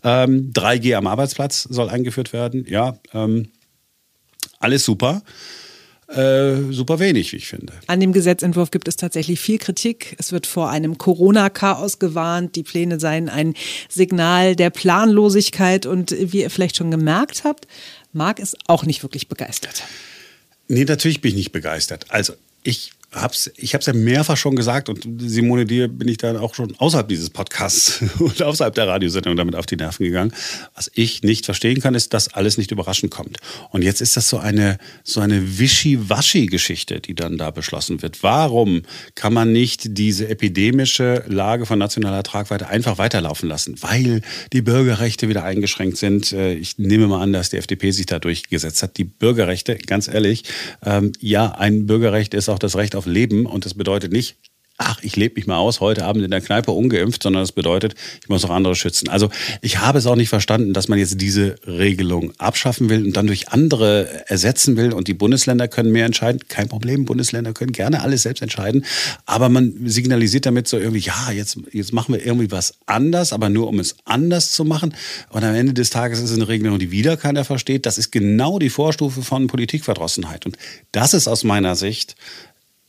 Ähm, 0.02 0.52
3G 0.52 0.96
am 0.96 1.06
Arbeitsplatz 1.06 1.62
soll 1.62 1.88
eingeführt 1.88 2.32
werden. 2.32 2.66
Ja, 2.68 2.98
ähm, 3.12 3.48
alles 4.58 4.84
super 4.84 5.22
äh, 6.08 6.72
super 6.72 7.00
wenig, 7.00 7.32
wie 7.32 7.36
ich 7.36 7.48
finde. 7.48 7.72
An 7.88 7.98
dem 7.98 8.12
Gesetzentwurf 8.12 8.70
gibt 8.70 8.86
es 8.86 8.96
tatsächlich 8.96 9.40
viel 9.40 9.58
Kritik. 9.58 10.14
Es 10.18 10.30
wird 10.30 10.46
vor 10.46 10.70
einem 10.70 10.98
Corona-Chaos 10.98 11.98
gewarnt. 11.98 12.54
Die 12.54 12.62
Pläne 12.62 13.00
seien 13.00 13.28
ein 13.28 13.54
Signal 13.88 14.54
der 14.54 14.70
Planlosigkeit. 14.70 15.84
Und 15.84 16.14
wie 16.18 16.42
ihr 16.42 16.50
vielleicht 16.50 16.76
schon 16.76 16.90
gemerkt 16.90 17.42
habt, 17.44 17.66
Marc 18.12 18.38
ist 18.38 18.56
auch 18.68 18.84
nicht 18.84 19.02
wirklich 19.02 19.28
begeistert. 19.28 19.82
Nee, 20.68 20.84
natürlich 20.84 21.20
bin 21.20 21.30
ich 21.30 21.36
nicht 21.36 21.52
begeistert. 21.52 22.06
Also 22.08 22.34
ich 22.62 22.92
hab's, 23.16 23.50
ich 23.56 23.74
habe 23.74 23.80
es 23.80 23.86
ja 23.86 23.92
mehrfach 23.92 24.36
schon 24.36 24.56
gesagt 24.56 24.88
und 24.88 25.06
Simone, 25.18 25.64
dir 25.64 25.88
bin 25.88 26.08
ich 26.08 26.18
dann 26.18 26.36
auch 26.36 26.54
schon 26.54 26.74
außerhalb 26.76 27.08
dieses 27.08 27.30
Podcasts 27.30 28.02
und 28.18 28.42
außerhalb 28.42 28.74
der 28.74 28.88
Radiosendung 28.88 29.36
damit 29.36 29.56
auf 29.56 29.66
die 29.66 29.76
Nerven 29.76 30.04
gegangen. 30.04 30.32
Was 30.74 30.90
ich 30.94 31.22
nicht 31.22 31.44
verstehen 31.44 31.80
kann, 31.80 31.94
ist, 31.94 32.14
dass 32.14 32.28
alles 32.34 32.58
nicht 32.58 32.70
überraschend 32.70 33.10
kommt. 33.10 33.38
Und 33.70 33.82
jetzt 33.82 34.00
ist 34.00 34.16
das 34.16 34.28
so 34.28 34.38
eine, 34.38 34.78
so 35.02 35.20
eine 35.20 35.58
Wischi-Waschi-Geschichte, 35.58 37.00
die 37.00 37.14
dann 37.14 37.38
da 37.38 37.50
beschlossen 37.50 38.02
wird. 38.02 38.22
Warum 38.22 38.82
kann 39.14 39.32
man 39.32 39.52
nicht 39.52 39.96
diese 39.98 40.28
epidemische 40.28 41.24
Lage 41.26 41.66
von 41.66 41.78
nationaler 41.78 42.22
Tragweite 42.22 42.68
einfach 42.68 42.98
weiterlaufen 42.98 43.48
lassen? 43.48 43.76
Weil 43.80 44.20
die 44.52 44.62
Bürgerrechte 44.62 45.28
wieder 45.28 45.44
eingeschränkt 45.44 45.96
sind. 45.96 46.32
Äh, 46.32 46.54
ich 46.54 46.78
nehme 46.78 47.06
mal 47.06 47.22
an, 47.22 47.32
dass 47.32 47.50
die 47.50 47.56
FDP 47.56 47.90
sich 47.90 48.06
da 48.06 48.18
durchgesetzt 48.18 48.82
hat. 48.82 48.96
Die 48.98 49.04
Bürgerrechte, 49.04 49.76
ganz 49.76 50.08
ehrlich, 50.08 50.44
ähm, 50.84 51.12
ja, 51.20 51.52
ein 51.52 51.86
Bürgerrecht 51.86 52.34
ist 52.34 52.48
auch 52.48 52.58
das 52.58 52.76
Recht 52.76 52.94
auf 52.94 53.05
Leben 53.06 53.46
und 53.46 53.64
das 53.64 53.74
bedeutet 53.74 54.12
nicht, 54.12 54.36
ach, 54.78 55.02
ich 55.02 55.16
lebe 55.16 55.36
mich 55.36 55.46
mal 55.46 55.56
aus, 55.56 55.80
heute 55.80 56.04
Abend 56.04 56.24
in 56.24 56.30
der 56.30 56.40
Kneipe 56.40 56.70
ungeimpft, 56.70 57.22
sondern 57.22 57.42
das 57.42 57.52
bedeutet, 57.52 57.94
ich 58.22 58.28
muss 58.28 58.44
auch 58.44 58.50
andere 58.50 58.74
schützen. 58.74 59.08
Also 59.08 59.30
ich 59.62 59.78
habe 59.78 59.98
es 59.98 60.06
auch 60.06 60.16
nicht 60.16 60.28
verstanden, 60.28 60.74
dass 60.74 60.88
man 60.88 60.98
jetzt 60.98 61.20
diese 61.20 61.56
Regelung 61.66 62.32
abschaffen 62.38 62.90
will 62.90 63.04
und 63.04 63.16
dann 63.16 63.26
durch 63.26 63.48
andere 63.48 64.28
ersetzen 64.28 64.76
will 64.76 64.92
und 64.92 65.08
die 65.08 65.14
Bundesländer 65.14 65.68
können 65.68 65.92
mehr 65.92 66.04
entscheiden. 66.04 66.40
Kein 66.48 66.68
Problem, 66.68 67.06
Bundesländer 67.06 67.52
können 67.52 67.72
gerne 67.72 68.02
alles 68.02 68.22
selbst 68.22 68.42
entscheiden, 68.42 68.84
aber 69.24 69.48
man 69.48 69.72
signalisiert 69.86 70.46
damit 70.46 70.68
so 70.68 70.78
irgendwie, 70.78 71.00
ja, 71.00 71.30
jetzt, 71.32 71.58
jetzt 71.72 71.92
machen 71.92 72.14
wir 72.14 72.24
irgendwie 72.24 72.50
was 72.50 72.74
anders, 72.84 73.32
aber 73.32 73.48
nur 73.48 73.68
um 73.68 73.78
es 73.80 73.96
anders 74.04 74.52
zu 74.52 74.64
machen. 74.64 74.94
Und 75.30 75.44
am 75.44 75.54
Ende 75.54 75.72
des 75.72 75.90
Tages 75.90 76.18
ist 76.18 76.30
es 76.30 76.36
eine 76.36 76.48
Regelung, 76.48 76.78
die 76.78 76.90
wieder 76.90 77.16
keiner 77.16 77.44
versteht. 77.44 77.86
Das 77.86 77.96
ist 77.96 78.12
genau 78.12 78.58
die 78.58 78.70
Vorstufe 78.70 79.22
von 79.22 79.46
Politikverdrossenheit. 79.46 80.44
Und 80.44 80.58
das 80.92 81.14
ist 81.14 81.28
aus 81.28 81.44
meiner 81.44 81.76
Sicht 81.76 82.16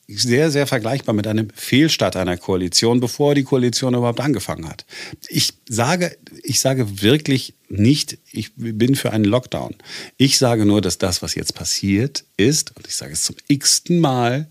sehr, 0.07 0.51
sehr 0.51 0.67
vergleichbar 0.67 1.13
mit 1.13 1.27
einem 1.27 1.49
Fehlstart 1.53 2.15
einer 2.15 2.37
Koalition, 2.37 3.01
bevor 3.01 3.35
die 3.35 3.43
Koalition 3.43 3.93
überhaupt 3.93 4.21
angefangen 4.21 4.69
hat. 4.69 4.85
Ich 5.27 5.53
sage, 5.67 6.17
ich 6.43 6.61
sage 6.61 7.01
wirklich 7.01 7.53
nicht, 7.67 8.17
ich 8.31 8.51
bin 8.55 8.95
für 8.95 9.11
einen 9.11 9.25
Lockdown. 9.25 9.75
Ich 10.15 10.37
sage 10.37 10.65
nur, 10.65 10.81
dass 10.81 10.97
das, 10.97 11.21
was 11.21 11.35
jetzt 11.35 11.55
passiert 11.55 12.23
ist, 12.37 12.75
und 12.77 12.87
ich 12.87 12.95
sage 12.95 13.13
es 13.13 13.23
zum 13.23 13.35
x-ten 13.47 13.99
Mal, 13.99 14.47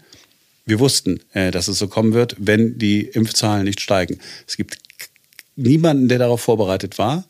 wir 0.67 0.79
wussten, 0.79 1.21
äh, 1.33 1.51
dass 1.51 1.69
es 1.69 1.79
so 1.79 1.89
kommen 1.89 2.13
wird, 2.13 2.37
wenn 2.39 2.79
die 2.79 3.03
Impfzahlen 3.03 3.65
nicht 3.65 3.81
steigen. 3.81 4.19
Es 4.47 4.57
gibt 4.57 4.79
niemanden, 5.55 6.09
der 6.09 6.19
darauf 6.19 6.43
vorbereitet 6.43 6.99
war, 6.99 7.25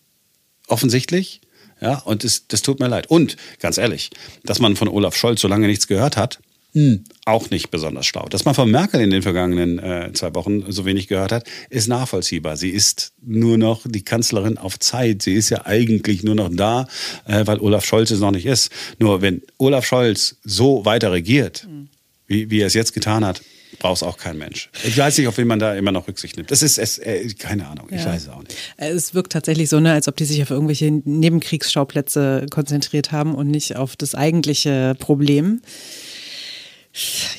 offensichtlich. 0.66 1.42
Ja, 1.80 1.98
und 1.98 2.24
das, 2.24 2.48
das 2.48 2.62
tut 2.62 2.80
mir 2.80 2.88
leid. 2.88 3.08
Und 3.08 3.36
ganz 3.60 3.76
ehrlich, 3.76 4.10
dass 4.44 4.58
man 4.58 4.76
von 4.76 4.88
Olaf 4.88 5.14
Scholz 5.14 5.42
so 5.42 5.48
lange 5.48 5.66
nichts 5.66 5.86
gehört 5.86 6.16
hat, 6.16 6.40
hm. 6.76 7.04
Auch 7.24 7.48
nicht 7.48 7.70
besonders 7.70 8.04
schlau. 8.04 8.26
Dass 8.28 8.44
man 8.44 8.54
von 8.54 8.70
Merkel 8.70 9.00
in 9.00 9.08
den 9.08 9.22
vergangenen 9.22 9.78
äh, 9.78 10.10
zwei 10.12 10.34
Wochen 10.34 10.70
so 10.70 10.84
wenig 10.84 11.08
gehört 11.08 11.32
hat, 11.32 11.48
ist 11.70 11.88
nachvollziehbar. 11.88 12.58
Sie 12.58 12.68
ist 12.68 13.14
nur 13.24 13.56
noch 13.56 13.86
die 13.86 14.02
Kanzlerin 14.02 14.58
auf 14.58 14.78
Zeit. 14.78 15.22
Sie 15.22 15.32
ist 15.32 15.48
ja 15.48 15.64
eigentlich 15.64 16.22
nur 16.22 16.34
noch 16.34 16.50
da, 16.52 16.86
äh, 17.24 17.46
weil 17.46 17.60
Olaf 17.60 17.86
Scholz 17.86 18.10
es 18.10 18.20
noch 18.20 18.30
nicht 18.30 18.44
ist. 18.44 18.70
Nur 18.98 19.22
wenn 19.22 19.40
Olaf 19.56 19.86
Scholz 19.86 20.36
so 20.44 20.84
weiter 20.84 21.12
regiert, 21.12 21.62
hm. 21.62 21.88
wie, 22.26 22.50
wie 22.50 22.60
er 22.60 22.66
es 22.66 22.74
jetzt 22.74 22.92
getan 22.92 23.24
hat, 23.24 23.40
Braucht 23.78 24.02
auch 24.02 24.16
kein 24.16 24.38
Mensch. 24.38 24.70
Ich 24.84 24.96
weiß 24.96 25.18
nicht, 25.18 25.26
auf 25.28 25.36
wen 25.36 25.46
man 25.46 25.58
da 25.58 25.74
immer 25.74 25.92
noch 25.92 26.08
Rücksicht 26.08 26.36
nimmt. 26.36 26.50
Das 26.50 26.62
ist 26.62 26.78
es, 26.78 26.98
äh, 26.98 27.28
keine 27.38 27.66
Ahnung, 27.66 27.88
ich 27.90 28.00
Ja. 28.00 28.06
weiß 28.06 28.22
es 28.22 28.28
auch 28.28 28.42
nicht. 28.42 28.56
Es 28.76 29.12
wirkt 29.12 29.32
tatsächlich 29.32 29.68
so, 29.68 29.80
ne, 29.80 29.92
als 29.92 30.08
ob 30.08 30.16
die 30.16 30.24
sich 30.24 30.42
auf 30.42 30.50
irgendwelche 30.50 30.90
Nebenkriegsschauplätze 30.90 32.46
konzentriert 32.50 33.12
haben 33.12 33.34
und 33.34 33.48
nicht 33.50 33.76
auf 33.76 33.96
das 33.96 34.14
eigentliche 34.14 34.94
Problem. 34.98 35.60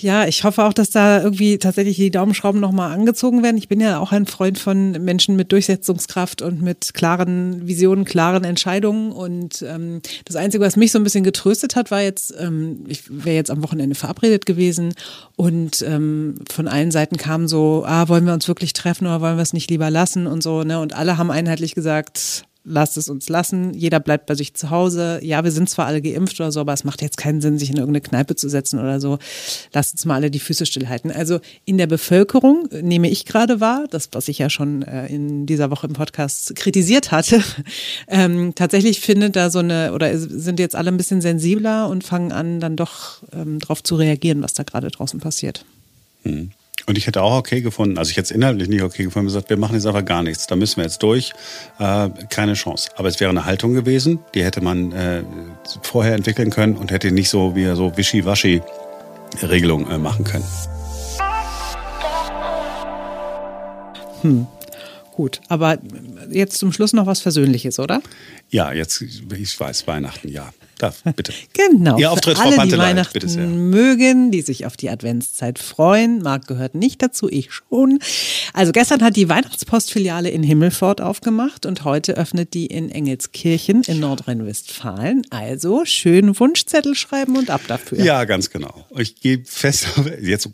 Ja, 0.02 0.28
ich 0.28 0.44
hoffe 0.44 0.64
auch, 0.64 0.74
dass 0.74 0.92
da 0.92 1.22
irgendwie 1.22 1.58
tatsächlich 1.58 1.96
die 1.96 2.12
Daumenschrauben 2.12 2.62
nochmal 2.62 2.94
angezogen 2.94 3.42
werden. 3.42 3.58
Ich 3.58 3.68
bin 3.68 3.80
ja 3.80 3.98
auch 3.98 4.12
ein 4.12 4.28
Freund 4.28 4.60
von 4.60 4.92
Menschen 5.04 5.36
mit 5.36 5.52
Durchsetzungskraft 5.52 6.44
und 6.44 6.62
mit 6.62 6.94
klaren 6.94 7.68
Visionen, 7.68 8.06
klaren 8.06 8.44
Entscheidungen. 8.44 9.12
Und 9.12 9.64
ähm, 9.68 10.02
das 10.26 10.36
Einzige, 10.36 10.64
was 10.64 10.76
mich 10.76 10.92
so 10.92 11.00
ein 11.00 11.04
bisschen 11.04 11.24
getröstet 11.24 11.76
hat, 11.76 11.90
war 11.90 12.02
jetzt, 12.02 12.36
ähm, 12.40 12.84
ich 12.88 13.04
wäre 13.10 13.36
jetzt 13.36 13.50
am 13.50 13.64
Wochenende 13.64 13.96
verabredet 13.96 14.46
gewesen 14.46 14.94
und 15.36 15.82
ähm, 15.82 16.36
von 16.52 16.68
allen 16.68 16.92
Seiten 16.92 17.18
kam 17.18 17.48
so, 17.48 17.84
ah, 17.86 18.08
wollen 18.10 18.26
wir 18.26 18.34
uns 18.34 18.48
wirklich 18.48 18.74
treffen 18.74 19.08
oder 19.08 19.22
wollen 19.22 19.38
wir 19.38 19.44
es 19.44 19.54
nicht 19.54 19.72
lieber 19.72 19.90
lassen 19.90 20.28
und 20.28 20.44
so, 20.44 20.64
ne? 20.64 20.80
Und 20.80 20.94
alle 20.94 21.18
haben 21.18 21.32
einheitlich 21.32 21.74
gesagt, 21.74 22.46
lasst 22.68 22.98
es 22.98 23.10
uns 23.10 23.30
lassen, 23.30 23.74
jeder 23.74 24.00
bleibt 24.00 24.26
bei 24.26 24.36
sich 24.36 24.54
zu 24.54 24.70
Hause. 24.70 25.20
Ja, 25.24 25.44
wir 25.44 25.52
sind 25.52 25.70
zwar 25.70 25.88
alle 25.88 26.02
geimpft 26.02 26.40
oder 26.40 26.52
so, 26.52 26.60
aber 26.60 26.74
es 26.74 26.84
macht 26.84 27.02
jetzt 27.02 27.18
keinen 27.18 27.42
Sinn, 27.42 27.58
sich 27.58 27.70
in 27.70 27.78
irgendeine 27.78 28.02
Kneipe 28.02 28.36
zu 28.36 28.50
setzen 28.50 28.80
oder 28.80 29.00
so. 29.00 29.18
Lasst 29.74 29.94
uns 29.94 30.06
mal 30.06 30.16
alle 30.16 30.30
die 30.30 30.40
Füße 30.40 30.66
stillhalten. 30.66 31.12
Also 31.12 31.40
in 31.66 31.78
der 31.78 31.88
Bevölkerung 31.88 32.68
äh, 32.72 32.82
nehme 32.82 33.10
ich 33.10 33.26
gerade 33.26 33.62
wahr, 33.62 33.86
das, 33.90 34.10
was 34.12 34.28
ich 34.28 34.38
ja 34.38 34.50
schon 34.50 34.84
äh, 34.84 35.08
in 35.08 35.46
dieser 35.46 35.72
Woche 35.72 35.88
im 35.88 35.94
Podcast 35.94 36.56
kritisiert 36.56 37.12
hatte, 37.12 37.42
ähm, 38.08 38.54
tatsächlich 38.56 39.00
findet 39.00 39.36
da 39.36 39.50
so 39.50 39.60
eine, 39.60 39.94
oder 39.94 40.18
sind 40.18 40.60
jetzt 40.60 40.76
alle 40.76 40.92
ein 40.92 40.98
bisschen 40.98 41.22
sensibler 41.22 41.88
und 41.88 42.04
fangen 42.04 42.32
an, 42.32 42.60
dann 42.60 42.76
doch 42.76 43.24
ähm, 43.34 43.60
drauf 43.60 43.82
zu 43.82 43.96
reagieren, 43.96 44.42
was 44.42 44.54
da 44.54 44.64
gerade 44.64 44.90
draußen 44.90 45.20
passiert. 45.20 45.66
Und 46.90 46.98
ich 46.98 47.06
hätte 47.06 47.22
auch 47.22 47.38
okay 47.38 47.60
gefunden, 47.60 47.98
also 47.98 48.12
ich 48.12 48.16
hätte 48.16 48.28
es 48.28 48.32
inhaltlich 48.32 48.70
nicht 48.70 48.82
okay 48.82 49.04
gefunden, 49.04 49.28
gesagt, 49.28 49.50
wir 49.50 49.58
machen 49.58 49.76
jetzt 49.76 49.86
einfach 49.86 50.06
gar 50.06 50.24
nichts, 50.24 50.48
da 50.48 50.56
müssen 50.56 50.78
wir 50.78 50.86
jetzt 50.86 51.04
durch, 51.04 51.34
äh, 51.80 52.10
keine 52.30 52.54
Chance. 52.54 52.92
Aber 52.96 53.10
es 53.10 53.20
wäre 53.20 53.30
eine 53.30 53.44
Haltung 53.44 53.74
gewesen, 53.74 54.20
die 54.34 54.42
hätte 54.42 54.62
man 54.62 54.94
äh, 54.94 55.22
vorher 55.82 56.16
entwickeln 56.16 56.50
können 56.50 56.78
und 56.78 56.92
hätte 56.92 57.12
nicht 57.12 57.28
so 57.28 57.58
wie 57.58 57.66
so 57.76 57.98
wischiwaschi 57.98 58.62
Regelungen 59.42 59.92
äh, 59.92 59.98
machen 59.98 60.24
können. 60.24 60.46
Gut, 65.12 65.42
aber 65.50 65.80
jetzt 66.32 66.58
zum 66.58 66.72
Schluss 66.72 66.94
noch 66.94 67.06
was 67.06 67.20
Versöhnliches, 67.20 67.80
oder? 67.80 68.02
Ja, 68.50 68.72
jetzt, 68.72 69.02
ich 69.02 69.60
weiß, 69.60 69.88
Weihnachten, 69.88 70.30
ja. 70.30 70.54
Da, 70.78 70.94
bitte. 71.16 71.34
Genau. 71.54 71.98
Ihr 71.98 72.08
für 72.08 72.12
Auftritt, 72.12 72.38
Frau 72.38 72.46
alle, 72.46 72.52
die 72.52 72.58
Pantelei, 72.58 72.84
Weihnachten 72.90 73.14
bitte 73.14 73.30
sehr. 73.30 73.48
mögen, 73.48 74.32
die 74.32 74.42
sich 74.42 74.66
auf 74.66 74.78
die 74.78 74.90
Adventszeit 74.90 75.60
freuen. 75.60 76.22
Marc 76.22 76.48
gehört 76.48 76.76
nicht 76.76 77.02
dazu, 77.02 77.30
ich 77.30 77.52
schon. 77.52 78.00
Also 78.54 78.72
gestern 78.72 79.02
hat 79.02 79.16
die 79.16 79.28
Weihnachtspostfiliale 79.28 80.30
in 80.30 80.44
Himmelfort 80.44 81.02
aufgemacht 81.02 81.66
und 81.66 81.84
heute 81.84 82.16
öffnet 82.16 82.54
die 82.54 82.68
in 82.68 82.90
Engelskirchen 82.90 83.84
in 83.84 84.00
Nordrhein-Westfalen. 84.00 85.24
Also 85.30 85.84
schön 85.86 86.40
Wunschzettel 86.40 86.96
schreiben 86.96 87.38
und 87.38 87.50
ab 87.50 87.62
dafür. 87.68 88.00
Ja, 88.00 88.24
ganz 88.26 88.50
genau. 88.50 88.86
Ich 88.98 89.20
gehe 89.20 89.44
fest, 89.46 89.88
jetzt, 90.22 90.50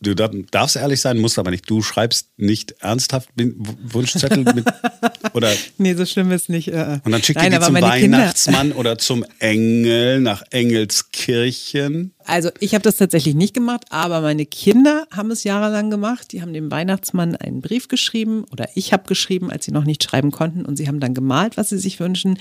du 0.00 0.14
dar- 0.14 0.30
darfst 0.50 0.76
ehrlich 0.76 1.00
sein, 1.00 1.18
musst 1.18 1.38
aber 1.38 1.50
nicht. 1.50 1.68
Du 1.68 1.82
schreibst 1.82 2.28
nicht 2.36 2.72
ernsthaft 2.80 3.28
Wunschzettel 3.36 4.44
mit, 4.44 4.64
oder 5.34 5.52
Nee, 5.78 5.94
so 5.94 6.04
schlimm 6.06 6.30
ist 6.32 6.48
nicht. 6.48 6.68
Äh. 6.68 7.00
und 7.04 7.12
dann 7.12 7.22
schickt 7.22 7.38
Nein, 7.40 7.52
ihr 7.52 7.58
die 7.58 7.64
zum 7.64 7.72
meine 7.74 7.90
Kinder- 8.00 8.18
Weihnachtsmann 8.18 8.72
oder 8.72 8.98
zum 8.98 9.24
Engel 9.38 10.20
nach 10.20 10.42
Engelskirchen. 10.50 12.12
Also 12.24 12.50
ich 12.60 12.74
habe 12.74 12.82
das 12.82 12.96
tatsächlich 12.96 13.34
nicht 13.34 13.54
gemacht, 13.54 13.84
aber 13.90 14.20
meine 14.20 14.46
Kinder 14.46 15.06
haben 15.12 15.30
es 15.30 15.44
jahrelang 15.44 15.90
gemacht. 15.90 16.32
Die 16.32 16.42
haben 16.42 16.52
dem 16.52 16.70
Weihnachtsmann 16.70 17.36
einen 17.36 17.60
Brief 17.60 17.88
geschrieben 17.88 18.44
oder 18.50 18.68
ich 18.74 18.92
habe 18.92 19.04
geschrieben, 19.06 19.50
als 19.50 19.64
sie 19.64 19.70
noch 19.72 19.84
nicht 19.84 20.02
schreiben 20.02 20.32
konnten 20.32 20.64
und 20.64 20.76
sie 20.76 20.88
haben 20.88 20.98
dann 21.00 21.14
gemalt, 21.14 21.56
was 21.56 21.68
sie 21.68 21.78
sich 21.78 22.00
wünschen. 22.00 22.38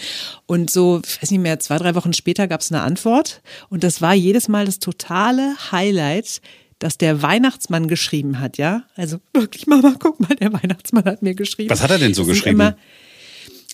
Und 0.47 0.71
so, 0.71 1.01
ich 1.05 1.21
weiß 1.21 1.31
nicht 1.31 1.41
mehr, 1.41 1.59
zwei, 1.59 1.77
drei 1.77 1.93
Wochen 1.95 2.13
später 2.13 2.47
gab 2.47 2.61
es 2.61 2.71
eine 2.71 2.81
Antwort 2.81 3.41
und 3.69 3.83
das 3.83 4.01
war 4.01 4.13
jedes 4.15 4.47
Mal 4.47 4.65
das 4.65 4.79
totale 4.79 5.55
Highlight, 5.71 6.41
dass 6.85 6.99
der 6.99 7.23
Weihnachtsmann 7.23 7.87
geschrieben 7.87 8.39
hat, 8.39 8.59
ja? 8.59 8.83
Also 8.95 9.17
wirklich, 9.33 9.65
Mama, 9.65 9.95
guck 9.97 10.19
mal, 10.19 10.35
der 10.35 10.53
Weihnachtsmann 10.53 11.03
hat 11.05 11.23
mir 11.23 11.33
geschrieben. 11.33 11.71
Was 11.71 11.81
hat 11.81 11.89
er 11.89 11.97
denn 11.97 12.13
so 12.13 12.25
geschrieben? 12.25 12.57
Immer, 12.57 12.77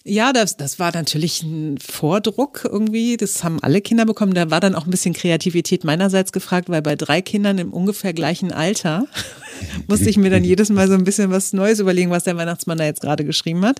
ja, 0.03 0.33
das, 0.33 0.57
das 0.57 0.79
war 0.79 0.91
natürlich 0.93 1.43
ein 1.43 1.77
Vordruck 1.77 2.61
irgendwie. 2.63 3.17
Das 3.17 3.43
haben 3.43 3.61
alle 3.61 3.81
Kinder 3.81 4.05
bekommen. 4.05 4.33
Da 4.33 4.49
war 4.49 4.59
dann 4.59 4.73
auch 4.73 4.85
ein 4.85 4.91
bisschen 4.91 5.13
Kreativität 5.13 5.83
meinerseits 5.83 6.31
gefragt, 6.31 6.69
weil 6.69 6.81
bei 6.81 6.95
drei 6.95 7.21
Kindern 7.21 7.59
im 7.59 7.71
ungefähr 7.71 8.11
gleichen 8.11 8.51
Alter 8.51 9.05
musste 9.87 10.09
ich 10.09 10.17
mir 10.17 10.31
dann 10.31 10.43
jedes 10.43 10.69
Mal 10.69 10.87
so 10.87 10.95
ein 10.95 11.03
bisschen 11.03 11.29
was 11.29 11.53
Neues 11.53 11.79
überlegen, 11.79 12.09
was 12.09 12.23
der 12.23 12.35
Weihnachtsmann 12.35 12.79
da 12.79 12.85
jetzt 12.85 13.01
gerade 13.01 13.23
geschrieben 13.23 13.63
hat. 13.63 13.79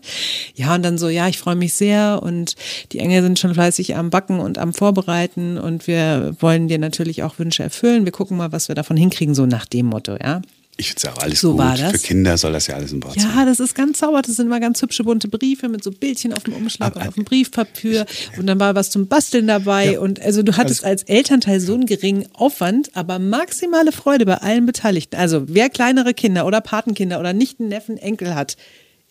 Ja, 0.53 0.75
und 0.75 0.83
dann 0.83 0.99
so, 0.99 1.09
ja, 1.09 1.27
ich 1.27 1.39
freue 1.39 1.55
mich 1.55 1.73
sehr 1.73 2.19
und 2.21 2.55
die 2.91 2.99
Engel 2.99 3.23
sind 3.23 3.39
schon 3.39 3.55
fleißig 3.55 3.95
am 3.95 4.11
Backen 4.11 4.39
und 4.39 4.59
am 4.59 4.75
Vorbereiten 4.75 5.57
und 5.57 5.87
wir 5.87 6.35
wollen 6.39 6.67
dir 6.67 6.77
natürlich 6.77 7.23
auch 7.23 7.39
Wünsche 7.39 7.63
erfüllen. 7.63 8.05
Wir 8.05 8.11
gucken 8.11 8.37
mal, 8.37 8.51
was 8.51 8.67
wir 8.67 8.75
davon 8.75 8.95
hinkriegen, 8.95 9.33
so 9.33 9.47
nach 9.47 9.65
dem 9.65 9.87
Motto, 9.87 10.17
ja. 10.21 10.41
Ich 10.77 10.95
ja 11.03 11.11
auch 11.13 11.17
alles 11.19 11.41
So 11.41 11.51
gut. 11.51 11.59
war 11.59 11.77
das. 11.77 11.91
Für 11.91 11.97
Kinder 11.99 12.37
soll 12.37 12.53
das 12.53 12.67
ja 12.67 12.75
alles 12.75 12.91
ein 12.91 13.03
Wort 13.03 13.19
sein. 13.19 13.29
Ja, 13.35 13.45
das 13.45 13.59
ist 13.59 13.75
ganz 13.75 13.99
sauber. 13.99 14.21
Das 14.21 14.35
sind 14.37 14.47
immer 14.47 14.59
ganz 14.59 14.81
hübsche 14.81 15.03
bunte 15.03 15.27
Briefe 15.27 15.69
mit 15.69 15.83
so 15.83 15.91
Bildchen 15.91 16.33
auf 16.33 16.43
dem 16.43 16.53
Umschlag 16.55 16.95
Aber- 16.95 17.01
und 17.01 17.07
auf 17.09 17.13
dem 17.15 17.23
Briefpapier. 17.25 18.05
Und 18.37 18.47
dann 18.47 18.59
war 18.59 18.73
was 18.73 18.89
zum 18.89 19.07
Basteln 19.07 19.47
dabei. 19.47 19.99
Und 19.99 20.19
also 20.21 20.41
du 20.43 20.57
hattest 20.57 20.83
als 20.83 21.03
Elternteil 21.03 21.59
so 21.59 21.73
einen 21.73 21.85
geringen 21.85 22.25
Aufwand, 22.33 22.89
aber 22.95 23.19
maximale 23.19 23.91
Freude 23.91 24.25
bei 24.25 24.35
allen 24.37 24.65
Beteiligten. 24.65 25.17
Also 25.17 25.43
wer 25.47 25.69
kleinere 25.69 26.13
Kinder 26.13 26.45
oder 26.47 26.61
Patenkinder 26.61 27.19
oder 27.19 27.33
Nichten, 27.33 27.67
Neffen, 27.67 27.97
Enkel 27.97 28.33
hat, 28.33 28.57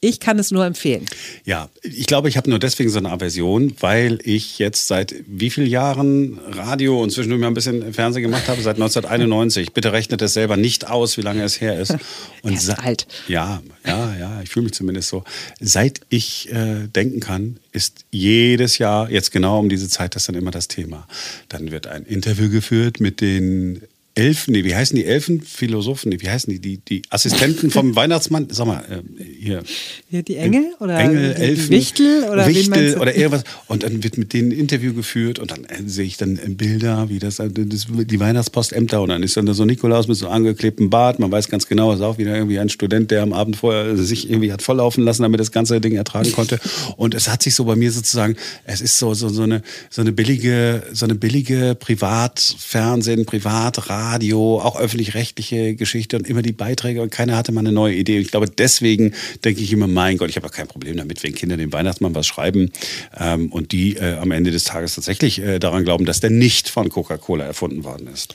ich 0.03 0.19
kann 0.19 0.39
es 0.39 0.51
nur 0.51 0.65
empfehlen. 0.65 1.05
Ja, 1.45 1.69
ich 1.83 2.07
glaube, 2.07 2.31
ich 2.31 2.39
habe 2.39 2.49
nur 2.49 2.59
deswegen 2.59 2.89
so 2.89 2.99
eine 2.99 3.11
Aversion, 3.11 3.75
weil 3.81 4.19
ich 4.25 4.59
jetzt 4.59 4.89
seit 4.89 5.15
wie 5.27 5.51
vielen 5.51 5.67
Jahren 5.67 6.39
Radio 6.47 7.03
und 7.03 7.11
zwischendurch 7.11 7.41
mal 7.41 7.49
ein 7.49 7.55
bisschen 7.55 7.93
Fernsehen 7.93 8.23
gemacht 8.23 8.49
habe, 8.49 8.63
seit 8.63 8.77
1991. 8.77 9.73
Bitte 9.73 9.93
rechnet 9.93 10.23
es 10.23 10.33
selber 10.33 10.57
nicht 10.57 10.89
aus, 10.89 11.19
wie 11.19 11.23
lange 11.23 11.43
es 11.43 11.61
her 11.61 11.79
ist. 11.79 11.91
Und 12.43 12.53
Er 12.53 12.59
ist 12.59 12.71
alt. 12.71 13.07
Ja, 13.29 13.63
ja, 13.87 14.17
ja, 14.17 14.41
ich 14.43 14.49
fühle 14.49 14.65
mich 14.65 14.73
zumindest 14.73 15.11
so. 15.11 15.25
Seit 15.61 16.01
ich 16.09 16.51
äh, 16.51 16.89
denken 16.89 17.21
kann, 17.21 17.59
ist 17.73 18.07
jedes 18.11 18.79
Jahr, 18.79 19.11
jetzt 19.11 19.31
genau 19.31 19.59
um 19.59 19.69
diese 19.69 19.89
Zeit, 19.91 20.17
das 20.17 20.25
dann 20.25 20.35
immer 20.35 20.51
das 20.51 20.69
Thema. 20.69 21.07
Dann 21.51 21.71
wird 21.71 21.87
ein 21.87 22.05
Interview 22.05 22.49
geführt 22.49 23.01
mit 23.01 23.21
den 23.21 23.83
Elfen, 24.17 24.53
nee, 24.53 24.65
wie 24.65 24.75
heißen 24.75 24.97
die 24.97 25.05
Elfen? 25.05 25.41
Philosophen, 25.41 26.09
nee, 26.09 26.19
wie 26.21 26.29
heißen 26.29 26.53
die? 26.53 26.59
Die, 26.59 26.79
die 26.79 27.03
Assistenten 27.11 27.71
vom 27.71 27.95
Weihnachtsmann? 27.97 28.49
Sag 28.51 28.67
mal, 28.67 28.83
äh, 28.91 29.23
hier. 29.23 29.63
Hier 30.09 30.25
die 30.25 30.37
Engel 30.37 30.75
oder 30.81 30.99
Engel, 30.99 31.35
die 31.35 31.41
Elfen, 31.41 31.71
Wichtel 31.71 32.25
oder 32.25 32.49
Wichtel 32.49 32.99
oder 32.99 33.15
irgendwas. 33.15 33.45
Und 33.69 33.85
dann 33.85 34.03
wird 34.03 34.19
mit 34.19 34.33
denen 34.33 34.51
ein 34.51 34.59
Interview 34.59 34.95
geführt 34.95 35.39
und 35.39 35.53
dann 35.53 35.65
äh, 35.65 35.83
sehe 35.87 36.07
ich 36.07 36.17
dann 36.17 36.39
äh, 36.39 36.49
Bilder, 36.49 37.09
wie 37.09 37.21
das, 37.21 37.39
äh, 37.39 37.51
das 37.51 37.87
die 37.89 38.19
Weihnachtspostämter 38.19 39.01
und 39.01 39.11
dann 39.11 39.23
ist 39.23 39.37
dann 39.37 39.47
da 39.47 39.55
so 39.55 39.65
Nikolaus 39.65 40.09
mit 40.09 40.17
so 40.17 40.27
einem 40.27 40.47
angeklebten 40.47 40.91
Bart. 40.91 41.21
Man 41.21 41.31
weiß 41.31 41.49
ganz 41.49 41.69
genau, 41.69 41.93
es 41.93 42.01
ist 42.01 42.05
auch 42.05 42.19
wieder 42.19 42.35
irgendwie 42.35 42.59
ein 42.59 42.69
Student, 42.69 43.13
der 43.13 43.23
am 43.23 43.33
Abend 43.33 43.57
vorher 43.57 43.97
sich 43.97 44.29
irgendwie 44.29 44.53
hat 44.53 44.61
volllaufen 44.61 45.05
lassen, 45.05 45.23
damit 45.23 45.39
das 45.39 45.53
ganze 45.53 45.81
Ding 45.81 45.95
ertragen 45.95 46.33
konnte. 46.33 46.59
Und 46.97 47.15
es 47.15 47.29
hat 47.29 47.43
sich 47.43 47.55
so 47.55 47.65
bei 47.65 47.77
mir 47.77 47.93
sozusagen, 47.93 48.35
es 48.65 48.81
ist 48.81 48.99
so, 48.99 49.15
so, 49.15 49.29
so 49.29 49.45
eine, 49.45 49.63
so 49.89 50.01
eine 50.01 50.11
billige, 50.11 50.83
so 50.93 51.05
eine 51.05 51.15
billige 51.15 51.77
Privatfernsehen, 51.79 53.25
Privatradio, 53.25 54.00
auch 54.61 54.79
öffentlich-rechtliche 54.79 55.75
Geschichte 55.75 56.17
und 56.17 56.29
immer 56.29 56.43
die 56.43 56.53
Beiträge 56.53 57.03
und 57.03 57.11
keiner 57.11 57.37
hatte 57.37 57.53
mal 57.53 57.61
eine 57.61 57.73
neue 57.73 57.95
Idee. 57.95 58.17
Und 58.17 58.23
ich 58.23 58.31
glaube, 58.31 58.49
deswegen 58.49 59.15
denke 59.45 59.61
ich 59.61 59.73
immer, 59.73 59.87
mein 59.87 60.17
Gott, 60.17 60.31
ich 60.31 60.37
habe 60.37 60.47
auch 60.47 60.53
kein 60.53 60.69
Problem 60.69 60.97
damit, 60.97 61.23
wenn 61.23 61.35
Kinder 61.35 61.57
dem 61.57 61.73
Weihnachtsmann 61.73 62.15
was 62.15 62.27
schreiben 62.27 62.71
ähm, 63.19 63.53
und 63.53 63.73
die 63.73 63.97
äh, 63.97 64.17
am 64.17 64.31
Ende 64.31 64.51
des 64.51 64.65
Tages 64.65 64.95
tatsächlich 64.95 65.41
äh, 65.41 65.59
daran 65.59 65.85
glauben, 65.85 66.05
dass 66.05 66.21
der 66.21 66.31
nicht 66.31 66.69
von 66.69 66.89
Coca-Cola 66.89 67.45
erfunden 67.45 67.85
worden 67.85 68.09
ist. 68.13 68.35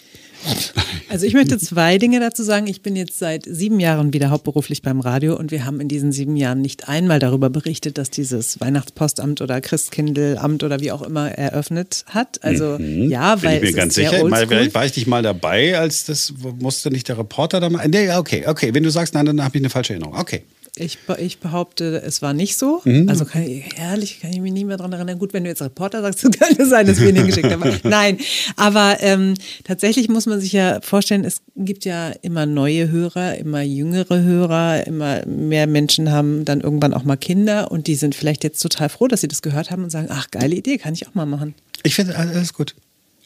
Also 1.10 1.26
ich 1.26 1.34
möchte 1.34 1.58
zwei 1.58 1.98
Dinge 1.98 2.20
dazu 2.20 2.44
sagen. 2.44 2.68
Ich 2.68 2.82
bin 2.82 2.96
jetzt 2.96 3.20
seit 3.20 3.46
sieben 3.46 3.80
Jahren 3.80 4.14
wieder 4.14 4.30
hauptberuflich 4.30 4.82
beim 4.82 5.00
Radio 5.00 5.38
und 5.38 5.52
wir 5.52 5.66
haben 5.66 5.80
in 5.80 5.88
diesen 5.88 6.12
sieben 6.12 6.36
Jahren 6.36 6.62
nicht 6.62 6.90
einmal 6.90 7.20
darüber 7.20 7.50
berichtet, 7.50 7.98
dass 7.98 8.10
dieses 8.10 8.60
Weihnachtspostamt 8.60 9.42
oder 9.42 9.62
Christkindlamt 9.62 10.64
oder 10.64 10.80
wie 10.80 10.92
auch 10.92 11.02
immer 11.02 11.32
eröffnet 11.32 12.06
hat. 12.08 12.44
Also 12.44 12.78
ja, 12.78 13.36
Bin 13.36 13.44
weil 13.44 13.64
ich 13.64 13.72
mir 13.72 13.74
ganz 13.74 13.96
sicher. 13.96 14.28
Mal, 14.28 14.50
war 14.74 14.86
ich 14.86 14.96
nicht 14.96 15.08
mal 15.08 15.22
dabei, 15.22 15.78
als 15.78 16.06
das 16.06 16.34
musste 16.60 16.90
nicht 16.90 17.08
der 17.08 17.18
Reporter 17.18 17.60
da 17.60 17.70
mal. 17.70 17.88
Nee, 17.88 18.12
okay, 18.12 18.46
okay. 18.48 18.74
Wenn 18.74 18.84
du 18.84 18.90
sagst, 18.90 19.14
nein, 19.14 19.26
dann 19.26 19.44
habe 19.44 19.58
ich 19.58 19.62
eine 19.62 19.70
falsche 19.70 19.94
Erinnerung. 19.94 20.18
Okay. 20.18 20.44
Ich, 20.78 20.98
ich 21.20 21.40
behaupte, 21.40 22.02
es 22.02 22.22
war 22.22 22.34
nicht 22.34 22.58
so. 22.58 22.82
Mhm. 22.84 23.08
Also 23.08 23.24
kann 23.24 23.44
ich, 23.44 23.78
ehrlich, 23.78 24.20
kann 24.20 24.32
ich 24.32 24.42
mich 24.42 24.52
nicht 24.52 24.66
mehr 24.66 24.76
daran 24.76 24.92
erinnern. 24.92 25.18
Gut, 25.20 25.32
wenn 25.34 25.46
du 25.46 25.50
jetzt 25.50 25.62
Reporter 25.62 26.02
sagst, 26.02 26.24
dann 26.24 26.32
könnte 26.32 26.66
sein, 26.66 26.86
dass 26.86 27.00
wir 27.00 27.10
ihn 27.10 27.16
hingeschickt 27.16 27.50
haben. 27.50 27.80
Nein, 27.84 28.18
aber 28.58 28.98
ähm, 29.00 29.36
tatsächlich 29.64 30.10
muss 30.10 30.26
man 30.26 30.42
sich 30.42 30.52
ja 30.52 30.82
vorstellen, 30.82 31.24
es 31.24 31.42
gibt 31.56 31.86
ja 31.86 32.10
immer 32.22 32.46
neue 32.46 32.92
Hörer, 32.92 33.38
immer 33.38 33.62
jüngere 33.62 34.22
Hörer, 34.22 34.86
immer 34.86 35.26
mehr 35.26 35.66
Menschen 35.66 36.12
haben 36.12 36.44
dann 36.44 36.60
irgendwann 36.60 36.94
auch 36.94 37.04
mal 37.04 37.16
Kinder 37.16 37.72
und 37.72 37.88
die 37.88 37.96
sind 37.96 38.14
vielleicht 38.14 38.44
jetzt 38.44 38.60
total 38.60 38.90
froh, 38.90 39.08
dass 39.08 39.22
sie 39.22 39.30
das 39.30 39.42
gehört 39.42 39.72
haben 39.72 39.84
und 39.84 39.92
sagen, 39.92 40.08
ach, 40.10 40.30
geile 40.32 40.56
Idee, 40.56 40.78
kann 40.78 40.94
ich 40.94 41.08
auch 41.08 41.16
mal 41.16 41.26
machen. 41.26 41.56
Ich 41.84 41.96
finde 41.96 42.18
alles 42.18 42.54
gut. 42.54 42.76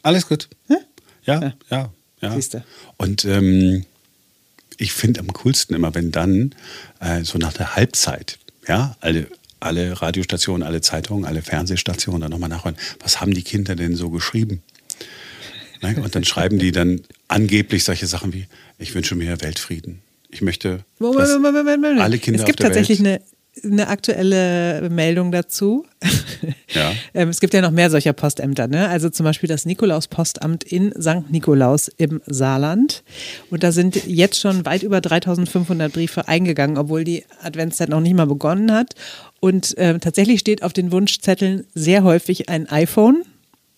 Alles 0.02 0.28
gut. 0.28 0.48
Ja, 1.24 1.52
ja, 1.70 1.90
ja. 2.20 2.32
Siehste. 2.34 2.64
Und 2.96 3.24
ähm, 3.24 3.84
ich 4.80 4.92
finde 4.92 5.20
am 5.20 5.28
coolsten 5.32 5.74
immer, 5.74 5.94
wenn 5.94 6.10
dann 6.10 6.54
äh, 7.00 7.22
so 7.22 7.38
nach 7.38 7.52
der 7.52 7.76
Halbzeit, 7.76 8.38
ja, 8.66 8.96
alle, 9.00 9.26
alle 9.60 10.00
Radiostationen, 10.00 10.66
alle 10.66 10.80
Zeitungen, 10.80 11.26
alle 11.26 11.42
Fernsehstationen 11.42 12.22
dann 12.22 12.30
nochmal 12.30 12.48
nachhören, 12.48 12.76
was 13.00 13.20
haben 13.20 13.34
die 13.34 13.42
Kinder 13.42 13.76
denn 13.76 13.94
so 13.94 14.08
geschrieben? 14.10 14.62
Ne? 15.82 15.96
Und 16.02 16.14
dann 16.14 16.24
schreiben 16.24 16.58
die 16.58 16.72
dann 16.72 17.02
angeblich 17.28 17.84
solche 17.84 18.06
Sachen 18.06 18.32
wie, 18.32 18.46
ich 18.78 18.94
wünsche 18.94 19.14
mir 19.14 19.40
Weltfrieden. 19.42 20.00
Ich 20.30 20.40
möchte, 20.40 20.84
dass 20.98 21.30
alle 22.00 22.18
Kinder 22.18 22.40
Es 22.40 22.46
gibt 22.46 22.60
auf 22.60 22.68
der 22.68 22.68
tatsächlich 22.68 23.02
Welt 23.04 23.20
eine, 23.20 23.22
eine 23.64 23.88
aktuelle 23.88 24.88
Meldung 24.90 25.32
dazu. 25.32 25.86
Ja. 26.72 26.92
Ähm, 27.14 27.30
es 27.30 27.40
gibt 27.40 27.52
ja 27.52 27.60
noch 27.60 27.72
mehr 27.72 27.90
solcher 27.90 28.12
Postämter, 28.12 28.68
ne? 28.68 28.88
Also 28.88 29.10
zum 29.10 29.24
Beispiel 29.24 29.48
das 29.48 29.66
Nikolaus-Postamt 29.66 30.62
in 30.62 30.92
St. 30.92 31.28
Nikolaus 31.28 31.88
im 31.88 32.22
Saarland. 32.26 33.02
Und 33.50 33.64
da 33.64 33.72
sind 33.72 34.06
jetzt 34.06 34.38
schon 34.38 34.64
weit 34.64 34.84
über 34.84 35.00
3500 35.00 35.92
Briefe 35.92 36.28
eingegangen, 36.28 36.78
obwohl 36.78 37.02
die 37.02 37.24
Adventszeit 37.42 37.88
noch 37.88 38.00
nicht 38.00 38.14
mal 38.14 38.26
begonnen 38.26 38.72
hat. 38.72 38.94
Und 39.40 39.74
ähm, 39.78 40.00
tatsächlich 40.00 40.40
steht 40.40 40.62
auf 40.62 40.72
den 40.72 40.92
Wunschzetteln 40.92 41.66
sehr 41.74 42.04
häufig 42.04 42.48
ein 42.48 42.68
iPhone. 42.68 43.24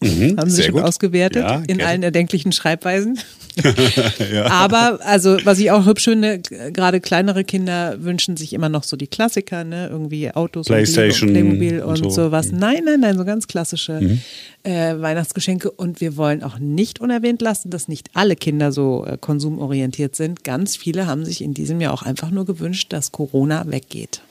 Haben 0.03 0.51
sie 0.51 0.63
schon 0.63 0.75
gut. 0.75 0.83
ausgewertet 0.83 1.43
Ja, 1.43 1.63
in 1.67 1.83
allen 1.83 2.03
erdenklichen 2.03 2.53
Schreibweisen. 2.53 3.19
Aber 4.49 5.01
also, 5.05 5.37
was 5.45 5.59
ich 5.59 5.71
auch 5.71 5.85
hübsch 5.85 6.05
finde, 6.05 6.41
gerade 6.41 7.01
kleinere 7.01 7.45
Kinder 7.45 8.03
wünschen 8.03 8.37
sich 8.37 8.53
immer 8.53 8.69
noch 8.69 8.83
so 8.83 8.97
die 8.97 9.07
Klassiker, 9.07 9.65
ne? 9.65 9.89
Irgendwie 9.91 10.31
Autos, 10.31 10.67
PlayStation 10.67 11.29
und 11.29 11.35
Playmobil 11.35 11.81
und, 11.81 11.89
und 11.89 11.97
so. 11.99 12.23
Mhm. 12.23 12.27
sowas. 12.27 12.51
Nein, 12.51 12.83
nein, 12.85 13.01
nein, 13.01 13.17
so 13.17 13.25
ganz 13.25 13.47
klassische 13.47 14.19
äh, 14.63 14.95
Weihnachtsgeschenke. 14.99 15.71
Und 15.71 16.01
wir 16.01 16.17
wollen 16.17 16.43
auch 16.43 16.59
nicht 16.59 17.01
unerwähnt 17.01 17.43
lassen, 17.43 17.71
dass 17.71 17.89
nicht 17.89 18.09
alle 18.15 18.37
Kinder 18.37 18.73
so 18.73 19.05
äh, 19.07 19.19
konsumorientiert 19.19 20.17
sind. 20.17 20.45
Ganz 20.45 20.77
viele 20.77 21.07
haben 21.07 21.25
sich 21.25 21.43
in 21.43 21.53
diesem 21.53 21.81
Jahr 21.81 21.93
auch 21.93 22.03
einfach 22.03 22.31
nur 22.31 22.47
gewünscht, 22.47 22.93
dass 22.93 23.13
Corona 23.13 23.65
weggeht. 23.69 24.23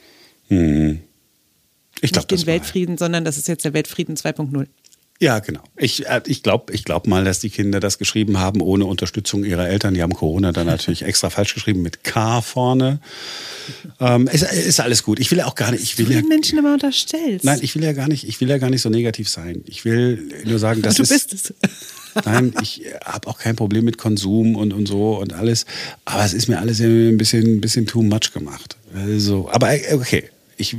Ich 2.00 2.10
glaube, 2.10 2.26
nicht 2.34 2.42
den 2.42 2.46
Weltfrieden, 2.46 2.98
sondern 2.98 3.24
das 3.24 3.38
ist 3.38 3.46
jetzt 3.46 3.64
der 3.64 3.72
Weltfrieden 3.72 4.16
2.0. 4.16 4.66
Ja, 5.22 5.38
genau. 5.38 5.62
Ich, 5.76 6.04
äh, 6.08 6.20
ich 6.26 6.42
glaube 6.42 6.72
ich 6.72 6.82
glaub 6.82 7.06
mal, 7.06 7.22
dass 7.22 7.38
die 7.38 7.48
Kinder 7.48 7.78
das 7.78 7.98
geschrieben 7.98 8.40
haben 8.40 8.60
ohne 8.60 8.86
Unterstützung 8.86 9.44
ihrer 9.44 9.68
Eltern. 9.68 9.94
Die 9.94 10.02
haben 10.02 10.14
Corona 10.14 10.50
dann 10.50 10.66
natürlich 10.66 11.02
extra 11.04 11.30
falsch 11.30 11.54
geschrieben 11.54 11.80
mit 11.80 12.02
K 12.02 12.42
vorne. 12.42 12.98
Ähm, 14.00 14.26
ist, 14.26 14.42
ist 14.42 14.80
alles 14.80 15.04
gut. 15.04 15.20
Ich 15.20 15.30
will 15.30 15.38
ja 15.38 15.46
auch 15.46 15.54
gar 15.54 15.70
nicht. 15.70 15.84
Ich 15.84 15.96
will 15.96 16.06
Du 16.06 16.12
ja, 16.12 16.22
den 16.22 16.28
Menschen 16.28 16.58
immer 16.58 16.72
unterstellst. 16.72 17.44
nein, 17.44 17.60
ich 17.62 17.76
will 17.76 17.84
ja 17.84 17.92
gar 17.92 18.08
nicht. 18.08 18.26
Ich 18.26 18.40
will 18.40 18.50
ja 18.50 18.58
gar 18.58 18.68
nicht 18.68 18.82
so 18.82 18.88
negativ 18.88 19.28
sein. 19.28 19.62
Ich 19.64 19.84
will 19.84 20.28
nur 20.44 20.58
sagen, 20.58 20.82
dass 20.82 20.96
du 20.96 21.06
bist 21.06 21.32
es. 21.32 21.54
Nein, 22.26 22.52
ich 22.60 22.82
habe 23.04 23.28
auch 23.28 23.38
kein 23.38 23.54
Problem 23.56 23.84
mit 23.84 23.96
Konsum 23.98 24.56
und, 24.56 24.74
und 24.74 24.86
so 24.86 25.18
und 25.18 25.32
alles. 25.34 25.66
Aber 26.04 26.24
es 26.24 26.34
ist 26.34 26.48
mir 26.48 26.58
alles 26.58 26.80
ein 26.80 27.16
bisschen, 27.16 27.58
ein 27.58 27.60
bisschen 27.60 27.86
too 27.86 28.02
much 28.02 28.34
gemacht. 28.34 28.76
Also, 28.92 29.48
aber 29.50 29.72
äh, 29.72 29.94
okay. 29.94 30.24
Ich, 30.56 30.76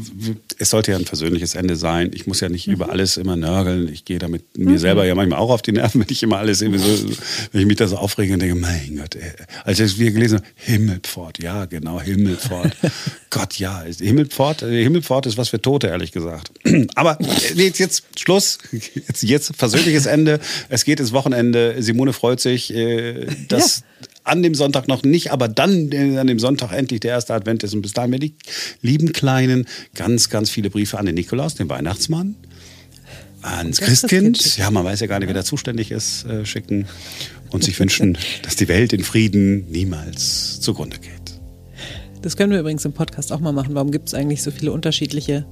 es 0.57 0.69
sollte 0.69 0.91
ja 0.91 0.97
ein 0.97 1.05
versöhnliches 1.05 1.55
Ende 1.55 1.75
sein. 1.75 2.11
Ich 2.13 2.27
muss 2.27 2.39
ja 2.39 2.49
nicht 2.49 2.67
über 2.67 2.89
alles 2.89 3.17
immer 3.17 3.35
nörgeln. 3.35 3.87
Ich 3.91 4.05
gehe 4.05 4.19
damit 4.19 4.57
mir 4.57 4.79
selber 4.79 5.05
ja 5.05 5.15
manchmal 5.15 5.39
auch 5.39 5.49
auf 5.49 5.61
die 5.61 5.71
Nerven, 5.71 6.01
wenn 6.01 6.07
ich 6.09 6.23
immer 6.23 6.37
alles 6.37 6.61
irgendwie 6.61 6.79
so, 6.79 7.15
wenn 7.51 7.61
ich 7.61 7.67
mich 7.67 7.77
da 7.77 7.87
so 7.87 7.97
aufrege 7.97 8.33
und 8.33 8.41
denke, 8.41 8.55
mein 8.55 8.97
Gott, 8.97 9.15
ey. 9.15 9.31
als 9.63 9.79
ich 9.79 9.97
wir 9.97 10.11
gelesen 10.11 10.39
haben, 10.39 10.45
Himmelpfort, 10.55 11.41
ja 11.41 11.65
genau, 11.65 12.01
Himmelpfort. 12.01 12.75
Gott, 13.29 13.57
ja, 13.57 13.83
Himmelpfort, 13.83 14.61
äh, 14.61 14.83
Himmelpfort 14.83 15.25
ist 15.25 15.37
was 15.37 15.49
für 15.49 15.61
Tote, 15.61 15.87
ehrlich 15.87 16.11
gesagt. 16.11 16.51
Aber 16.95 17.19
äh, 17.19 17.53
jetzt, 17.55 17.79
jetzt 17.79 18.19
Schluss, 18.19 18.59
jetzt, 18.71 19.23
jetzt 19.23 19.55
versöhnliches 19.55 20.05
Ende. 20.05 20.39
Es 20.69 20.85
geht 20.85 20.99
ins 20.99 21.13
Wochenende. 21.13 21.75
Simone 21.79 22.13
freut 22.13 22.39
sich, 22.39 22.73
äh, 22.73 23.25
dass 23.47 23.83
an 24.23 24.41
dem 24.41 24.55
Sonntag 24.55 24.87
noch 24.87 25.03
nicht, 25.03 25.31
aber 25.31 25.47
dann 25.47 25.91
äh, 25.91 26.17
an 26.17 26.27
dem 26.27 26.39
Sonntag 26.39 26.71
endlich 26.71 27.01
der 27.01 27.11
erste 27.11 27.33
Advent 27.33 27.63
ist. 27.63 27.73
Und 27.73 27.81
bis 27.81 27.93
dahin 27.93 28.11
werde 28.11 28.29
die 28.29 28.35
lieben 28.81 29.13
Kleinen 29.13 29.65
ganz, 29.95 30.29
ganz 30.29 30.49
viele 30.49 30.69
Briefe 30.69 30.97
an 30.97 31.05
den 31.05 31.15
Nikolaus, 31.15 31.55
den 31.55 31.69
Weihnachtsmann, 31.69 32.35
ans 33.41 33.77
Das 33.77 33.87
Christkind, 33.87 34.37
Christkind. 34.37 34.57
ja, 34.57 34.71
man 34.71 34.85
weiß 34.85 35.01
ja 35.01 35.07
gar 35.07 35.19
nicht, 35.19 35.27
wer 35.27 35.33
da 35.33 35.43
zuständig 35.43 35.91
ist, 35.91 36.25
äh, 36.25 36.45
schicken 36.45 36.87
und 37.49 37.63
sich 37.63 37.79
wünschen, 37.79 38.17
dass 38.43 38.55
die 38.55 38.67
Welt 38.67 38.93
in 38.93 39.03
Frieden 39.03 39.69
niemals 39.69 40.59
zugrunde 40.61 40.97
geht. 40.99 41.11
Das 42.21 42.37
können 42.37 42.53
wir 42.53 42.59
übrigens 42.59 42.85
im 42.85 42.93
Podcast 42.93 43.33
auch 43.33 43.41
mal 43.41 43.51
machen. 43.51 43.75
Warum 43.75 43.91
gibt 43.91 44.07
es 44.07 44.13
eigentlich 44.13 44.41
so 44.41 44.51
viele 44.51 44.71
unterschiedliche 44.71 45.45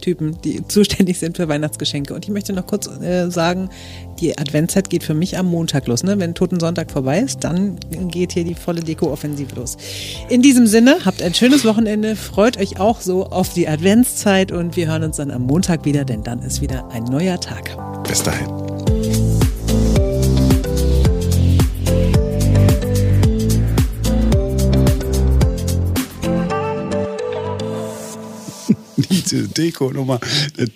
Typen, 0.00 0.38
die 0.42 0.66
zuständig 0.68 1.18
sind 1.18 1.36
für 1.36 1.48
Weihnachtsgeschenke? 1.48 2.14
Und 2.14 2.24
ich 2.24 2.30
möchte 2.30 2.52
noch 2.52 2.66
kurz 2.66 2.86
äh, 2.86 3.30
sagen, 3.30 3.70
die 4.20 4.36
Adventszeit 4.38 4.90
geht 4.90 5.04
für 5.04 5.14
mich 5.14 5.38
am 5.38 5.46
Montag 5.46 5.86
los. 5.86 6.02
Ne? 6.02 6.18
Wenn 6.18 6.34
Totensonntag 6.34 6.90
vorbei 6.90 7.20
ist, 7.20 7.44
dann 7.44 7.78
geht 8.10 8.32
hier 8.32 8.44
die 8.44 8.54
volle 8.54 8.80
Deko-Offensive 8.80 9.54
los. 9.54 9.76
In 10.28 10.42
diesem 10.42 10.66
Sinne, 10.66 10.98
habt 11.04 11.22
ein 11.22 11.34
schönes 11.34 11.64
Wochenende, 11.64 12.16
freut 12.16 12.58
euch 12.58 12.80
auch 12.80 13.00
so 13.00 13.26
auf 13.26 13.52
die 13.52 13.68
Adventszeit 13.68 14.52
und 14.52 14.76
wir 14.76 14.88
hören 14.88 15.04
uns 15.04 15.16
dann 15.16 15.30
am 15.30 15.42
Montag 15.42 15.84
wieder, 15.84 16.04
denn 16.04 16.22
dann 16.22 16.40
ist 16.40 16.60
wieder 16.60 16.88
ein 16.90 17.04
neuer 17.04 17.40
Tag. 17.40 17.76
Bis 18.08 18.22
dahin. 18.22 18.65
Diese 29.30 29.48
Deko-Nummer, 29.48 30.20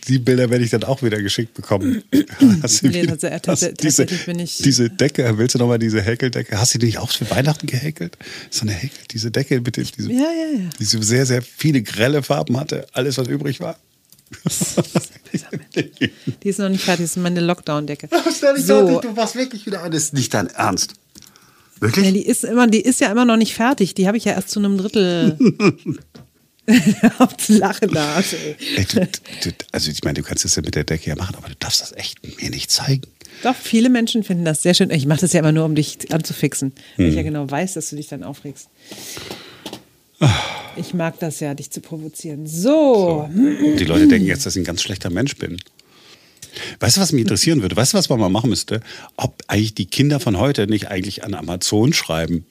die 0.09 0.19
Bilder 0.19 0.51
werde 0.51 0.65
ich 0.65 0.71
dann 0.71 0.85
auch 0.85 1.03
wieder 1.03 1.21
geschickt 1.23 1.55
bekommen. 1.55 2.03
Hast 2.63 2.83
du 2.83 2.89
Nee, 2.89 3.03
wieder, 3.03 3.15
tats- 3.15 3.43
tats- 3.43 3.49
hast 3.49 3.83
diese, 3.83 4.05
tatsächlich 4.07 4.27
bin 4.27 4.39
ich- 4.41 4.59
diese 4.59 4.91
Decke, 4.91 5.39
willst 5.39 5.55
du 5.55 5.59
nochmal 5.59 5.79
diese 5.79 6.01
Häkeldecke? 6.03 6.59
Hast 6.59 6.75
du 6.75 6.79
die 6.79 6.87
nicht 6.87 6.99
auch 6.99 7.11
für 7.11 7.31
Weihnachten 7.31 7.67
gehäkelt? 7.67 8.17
So 8.51 8.63
eine 8.63 8.73
Häkel, 8.73 8.99
diese 9.11 9.31
Decke, 9.31 9.61
bitte, 9.61 9.83
diese, 9.83 10.11
Ja, 10.13 10.19
ja, 10.19 10.59
ja. 10.59 10.71
die 10.79 10.85
so 10.85 11.01
sehr, 11.03 11.27
sehr 11.27 11.43
viele 11.43 11.83
grelle 11.83 12.23
Farben 12.23 12.59
hatte, 12.59 12.87
alles, 12.93 13.19
was 13.19 13.29
übrig 13.29 13.61
war. 13.61 13.79
Die 16.43 16.49
ist 16.49 16.59
noch 16.59 16.69
nicht 16.69 16.85
fertig, 16.85 17.05
das 17.05 17.17
ist 17.17 17.23
meine 17.23 17.41
Lockdown-Decke. 17.41 18.09
so. 18.59 19.01
du 19.01 19.17
warst 19.17 19.35
wirklich 19.37 19.67
wieder 19.67 19.85
ist 19.93 20.15
nicht 20.15 20.33
dein 20.35 20.47
Ernst. 20.49 20.95
Wirklich? 21.81 22.05
Ja, 22.07 22.13
die 22.13 22.27
ist 22.27 22.45
immer, 22.45 22.67
die 22.67 22.81
ist 22.81 23.01
ja 23.01 23.11
immer 23.11 23.25
noch 23.25 23.37
nicht 23.37 23.55
fertig. 23.55 23.95
Die 23.95 24.07
habe 24.07 24.17
ich 24.19 24.25
ja 24.25 24.33
erst 24.33 24.51
zu 24.51 24.59
einem 24.61 24.77
Drittel. 24.79 25.37
auf 27.19 27.49
Lachen 27.49 27.93
da. 27.93 28.19
ey. 28.19 28.57
Ey, 28.77 28.85
du, 28.85 29.01
du, 29.01 29.51
also 29.73 29.91
ich 29.91 30.03
meine, 30.05 30.15
du 30.15 30.23
kannst 30.23 30.45
das 30.45 30.57
ja 30.57 30.63
mit 30.63 30.75
der 30.75 30.85
Decke 30.85 31.11
ja 31.11 31.17
machen, 31.17 31.37
aber 31.37 31.49
du 31.49 31.55
darfst 31.59 31.81
das 31.81 31.93
echt 31.93 32.19
mir 32.41 32.51
nicht 32.51 32.71
zeigen. 32.71 33.03
Doch, 33.43 33.55
viele 33.55 33.89
Menschen 33.89 34.23
finden 34.23 34.45
das 34.45 34.63
sehr 34.63 34.75
schön. 34.75 34.91
Ich 34.91 35.07
mache 35.07 35.21
das 35.21 35.33
ja 35.33 35.41
immer 35.41 35.53
nur, 35.53 35.65
um 35.65 35.75
dich 35.75 36.13
anzufixen. 36.13 36.73
Weil 36.97 37.09
ich 37.09 37.15
ja 37.15 37.23
genau 37.23 37.51
weiß, 37.51 37.75
dass 37.75 37.91
du 37.91 37.97
dich 37.97 38.09
dann 38.09 38.23
aufregst. 38.23 38.69
Ich 40.77 40.93
mag 40.93 41.19
das 41.19 41.41
ja, 41.41 41.55
dich 41.55 41.71
zu 41.71 41.81
provozieren. 41.81 42.47
So. 42.47 43.29
Die 43.35 43.85
Leute 43.85 44.09
denken 44.09 44.27
jetzt, 44.27 44.45
dass 44.45 44.57
ich 44.57 44.63
ein 44.63 44.67
ganz 44.67 44.83
schlechter 44.83 45.11
Mensch 45.11 45.37
bin. 45.37 45.59
Weißt 46.81 46.97
du, 46.97 47.01
was 47.01 47.13
mich 47.13 47.23
interessieren 47.23 47.63
würde? 47.63 47.77
Weißt 47.77 47.95
du, 47.95 47.99
was 47.99 48.09
man 48.09 48.21
mal 48.21 48.29
machen 48.29 48.51
müsste? 48.51 48.81
Ob 49.17 49.43
eigentlich 49.47 49.75
die 49.75 49.87
Kinder 49.87 50.21
von 50.21 50.39
heute 50.39 50.67
nicht 50.67 50.89
eigentlich 50.89 51.25
an 51.25 51.35
Amazon 51.35 51.93
schreiben. 51.93 52.45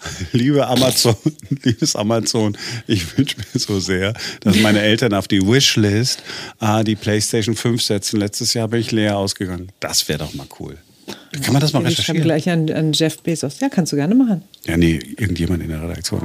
Liebe 0.32 0.66
Amazon, 0.66 1.16
liebes 1.64 1.96
Amazon, 1.96 2.56
ich 2.86 3.16
wünsche 3.16 3.36
mir 3.36 3.58
so 3.58 3.80
sehr, 3.80 4.14
dass 4.40 4.56
meine 4.56 4.80
Eltern 4.80 5.14
auf 5.14 5.28
die 5.28 5.40
Wishlist 5.42 6.22
ah, 6.58 6.82
die 6.82 6.96
PlayStation 6.96 7.56
5 7.56 7.82
setzen. 7.82 8.20
Letztes 8.20 8.54
Jahr 8.54 8.68
bin 8.68 8.80
ich 8.80 8.92
leer 8.92 9.16
ausgegangen. 9.16 9.72
Das 9.80 10.08
wäre 10.08 10.20
doch 10.20 10.34
mal 10.34 10.46
cool. 10.60 10.78
Kann 11.42 11.52
man 11.52 11.60
das 11.60 11.72
mal 11.72 11.80
ich 11.86 11.96
schreibe 11.96 12.20
recherchieren? 12.20 12.22
gleich 12.22 12.48
an, 12.50 12.70
an 12.70 12.92
Jeff 12.92 13.18
Bezos. 13.22 13.60
Ja, 13.60 13.68
kannst 13.68 13.92
du 13.92 13.96
gerne 13.96 14.14
machen. 14.14 14.42
Ja, 14.66 14.76
nee, 14.76 15.00
irgendjemand 15.16 15.62
in 15.62 15.70
der 15.70 15.82
Redaktion. 15.82 16.20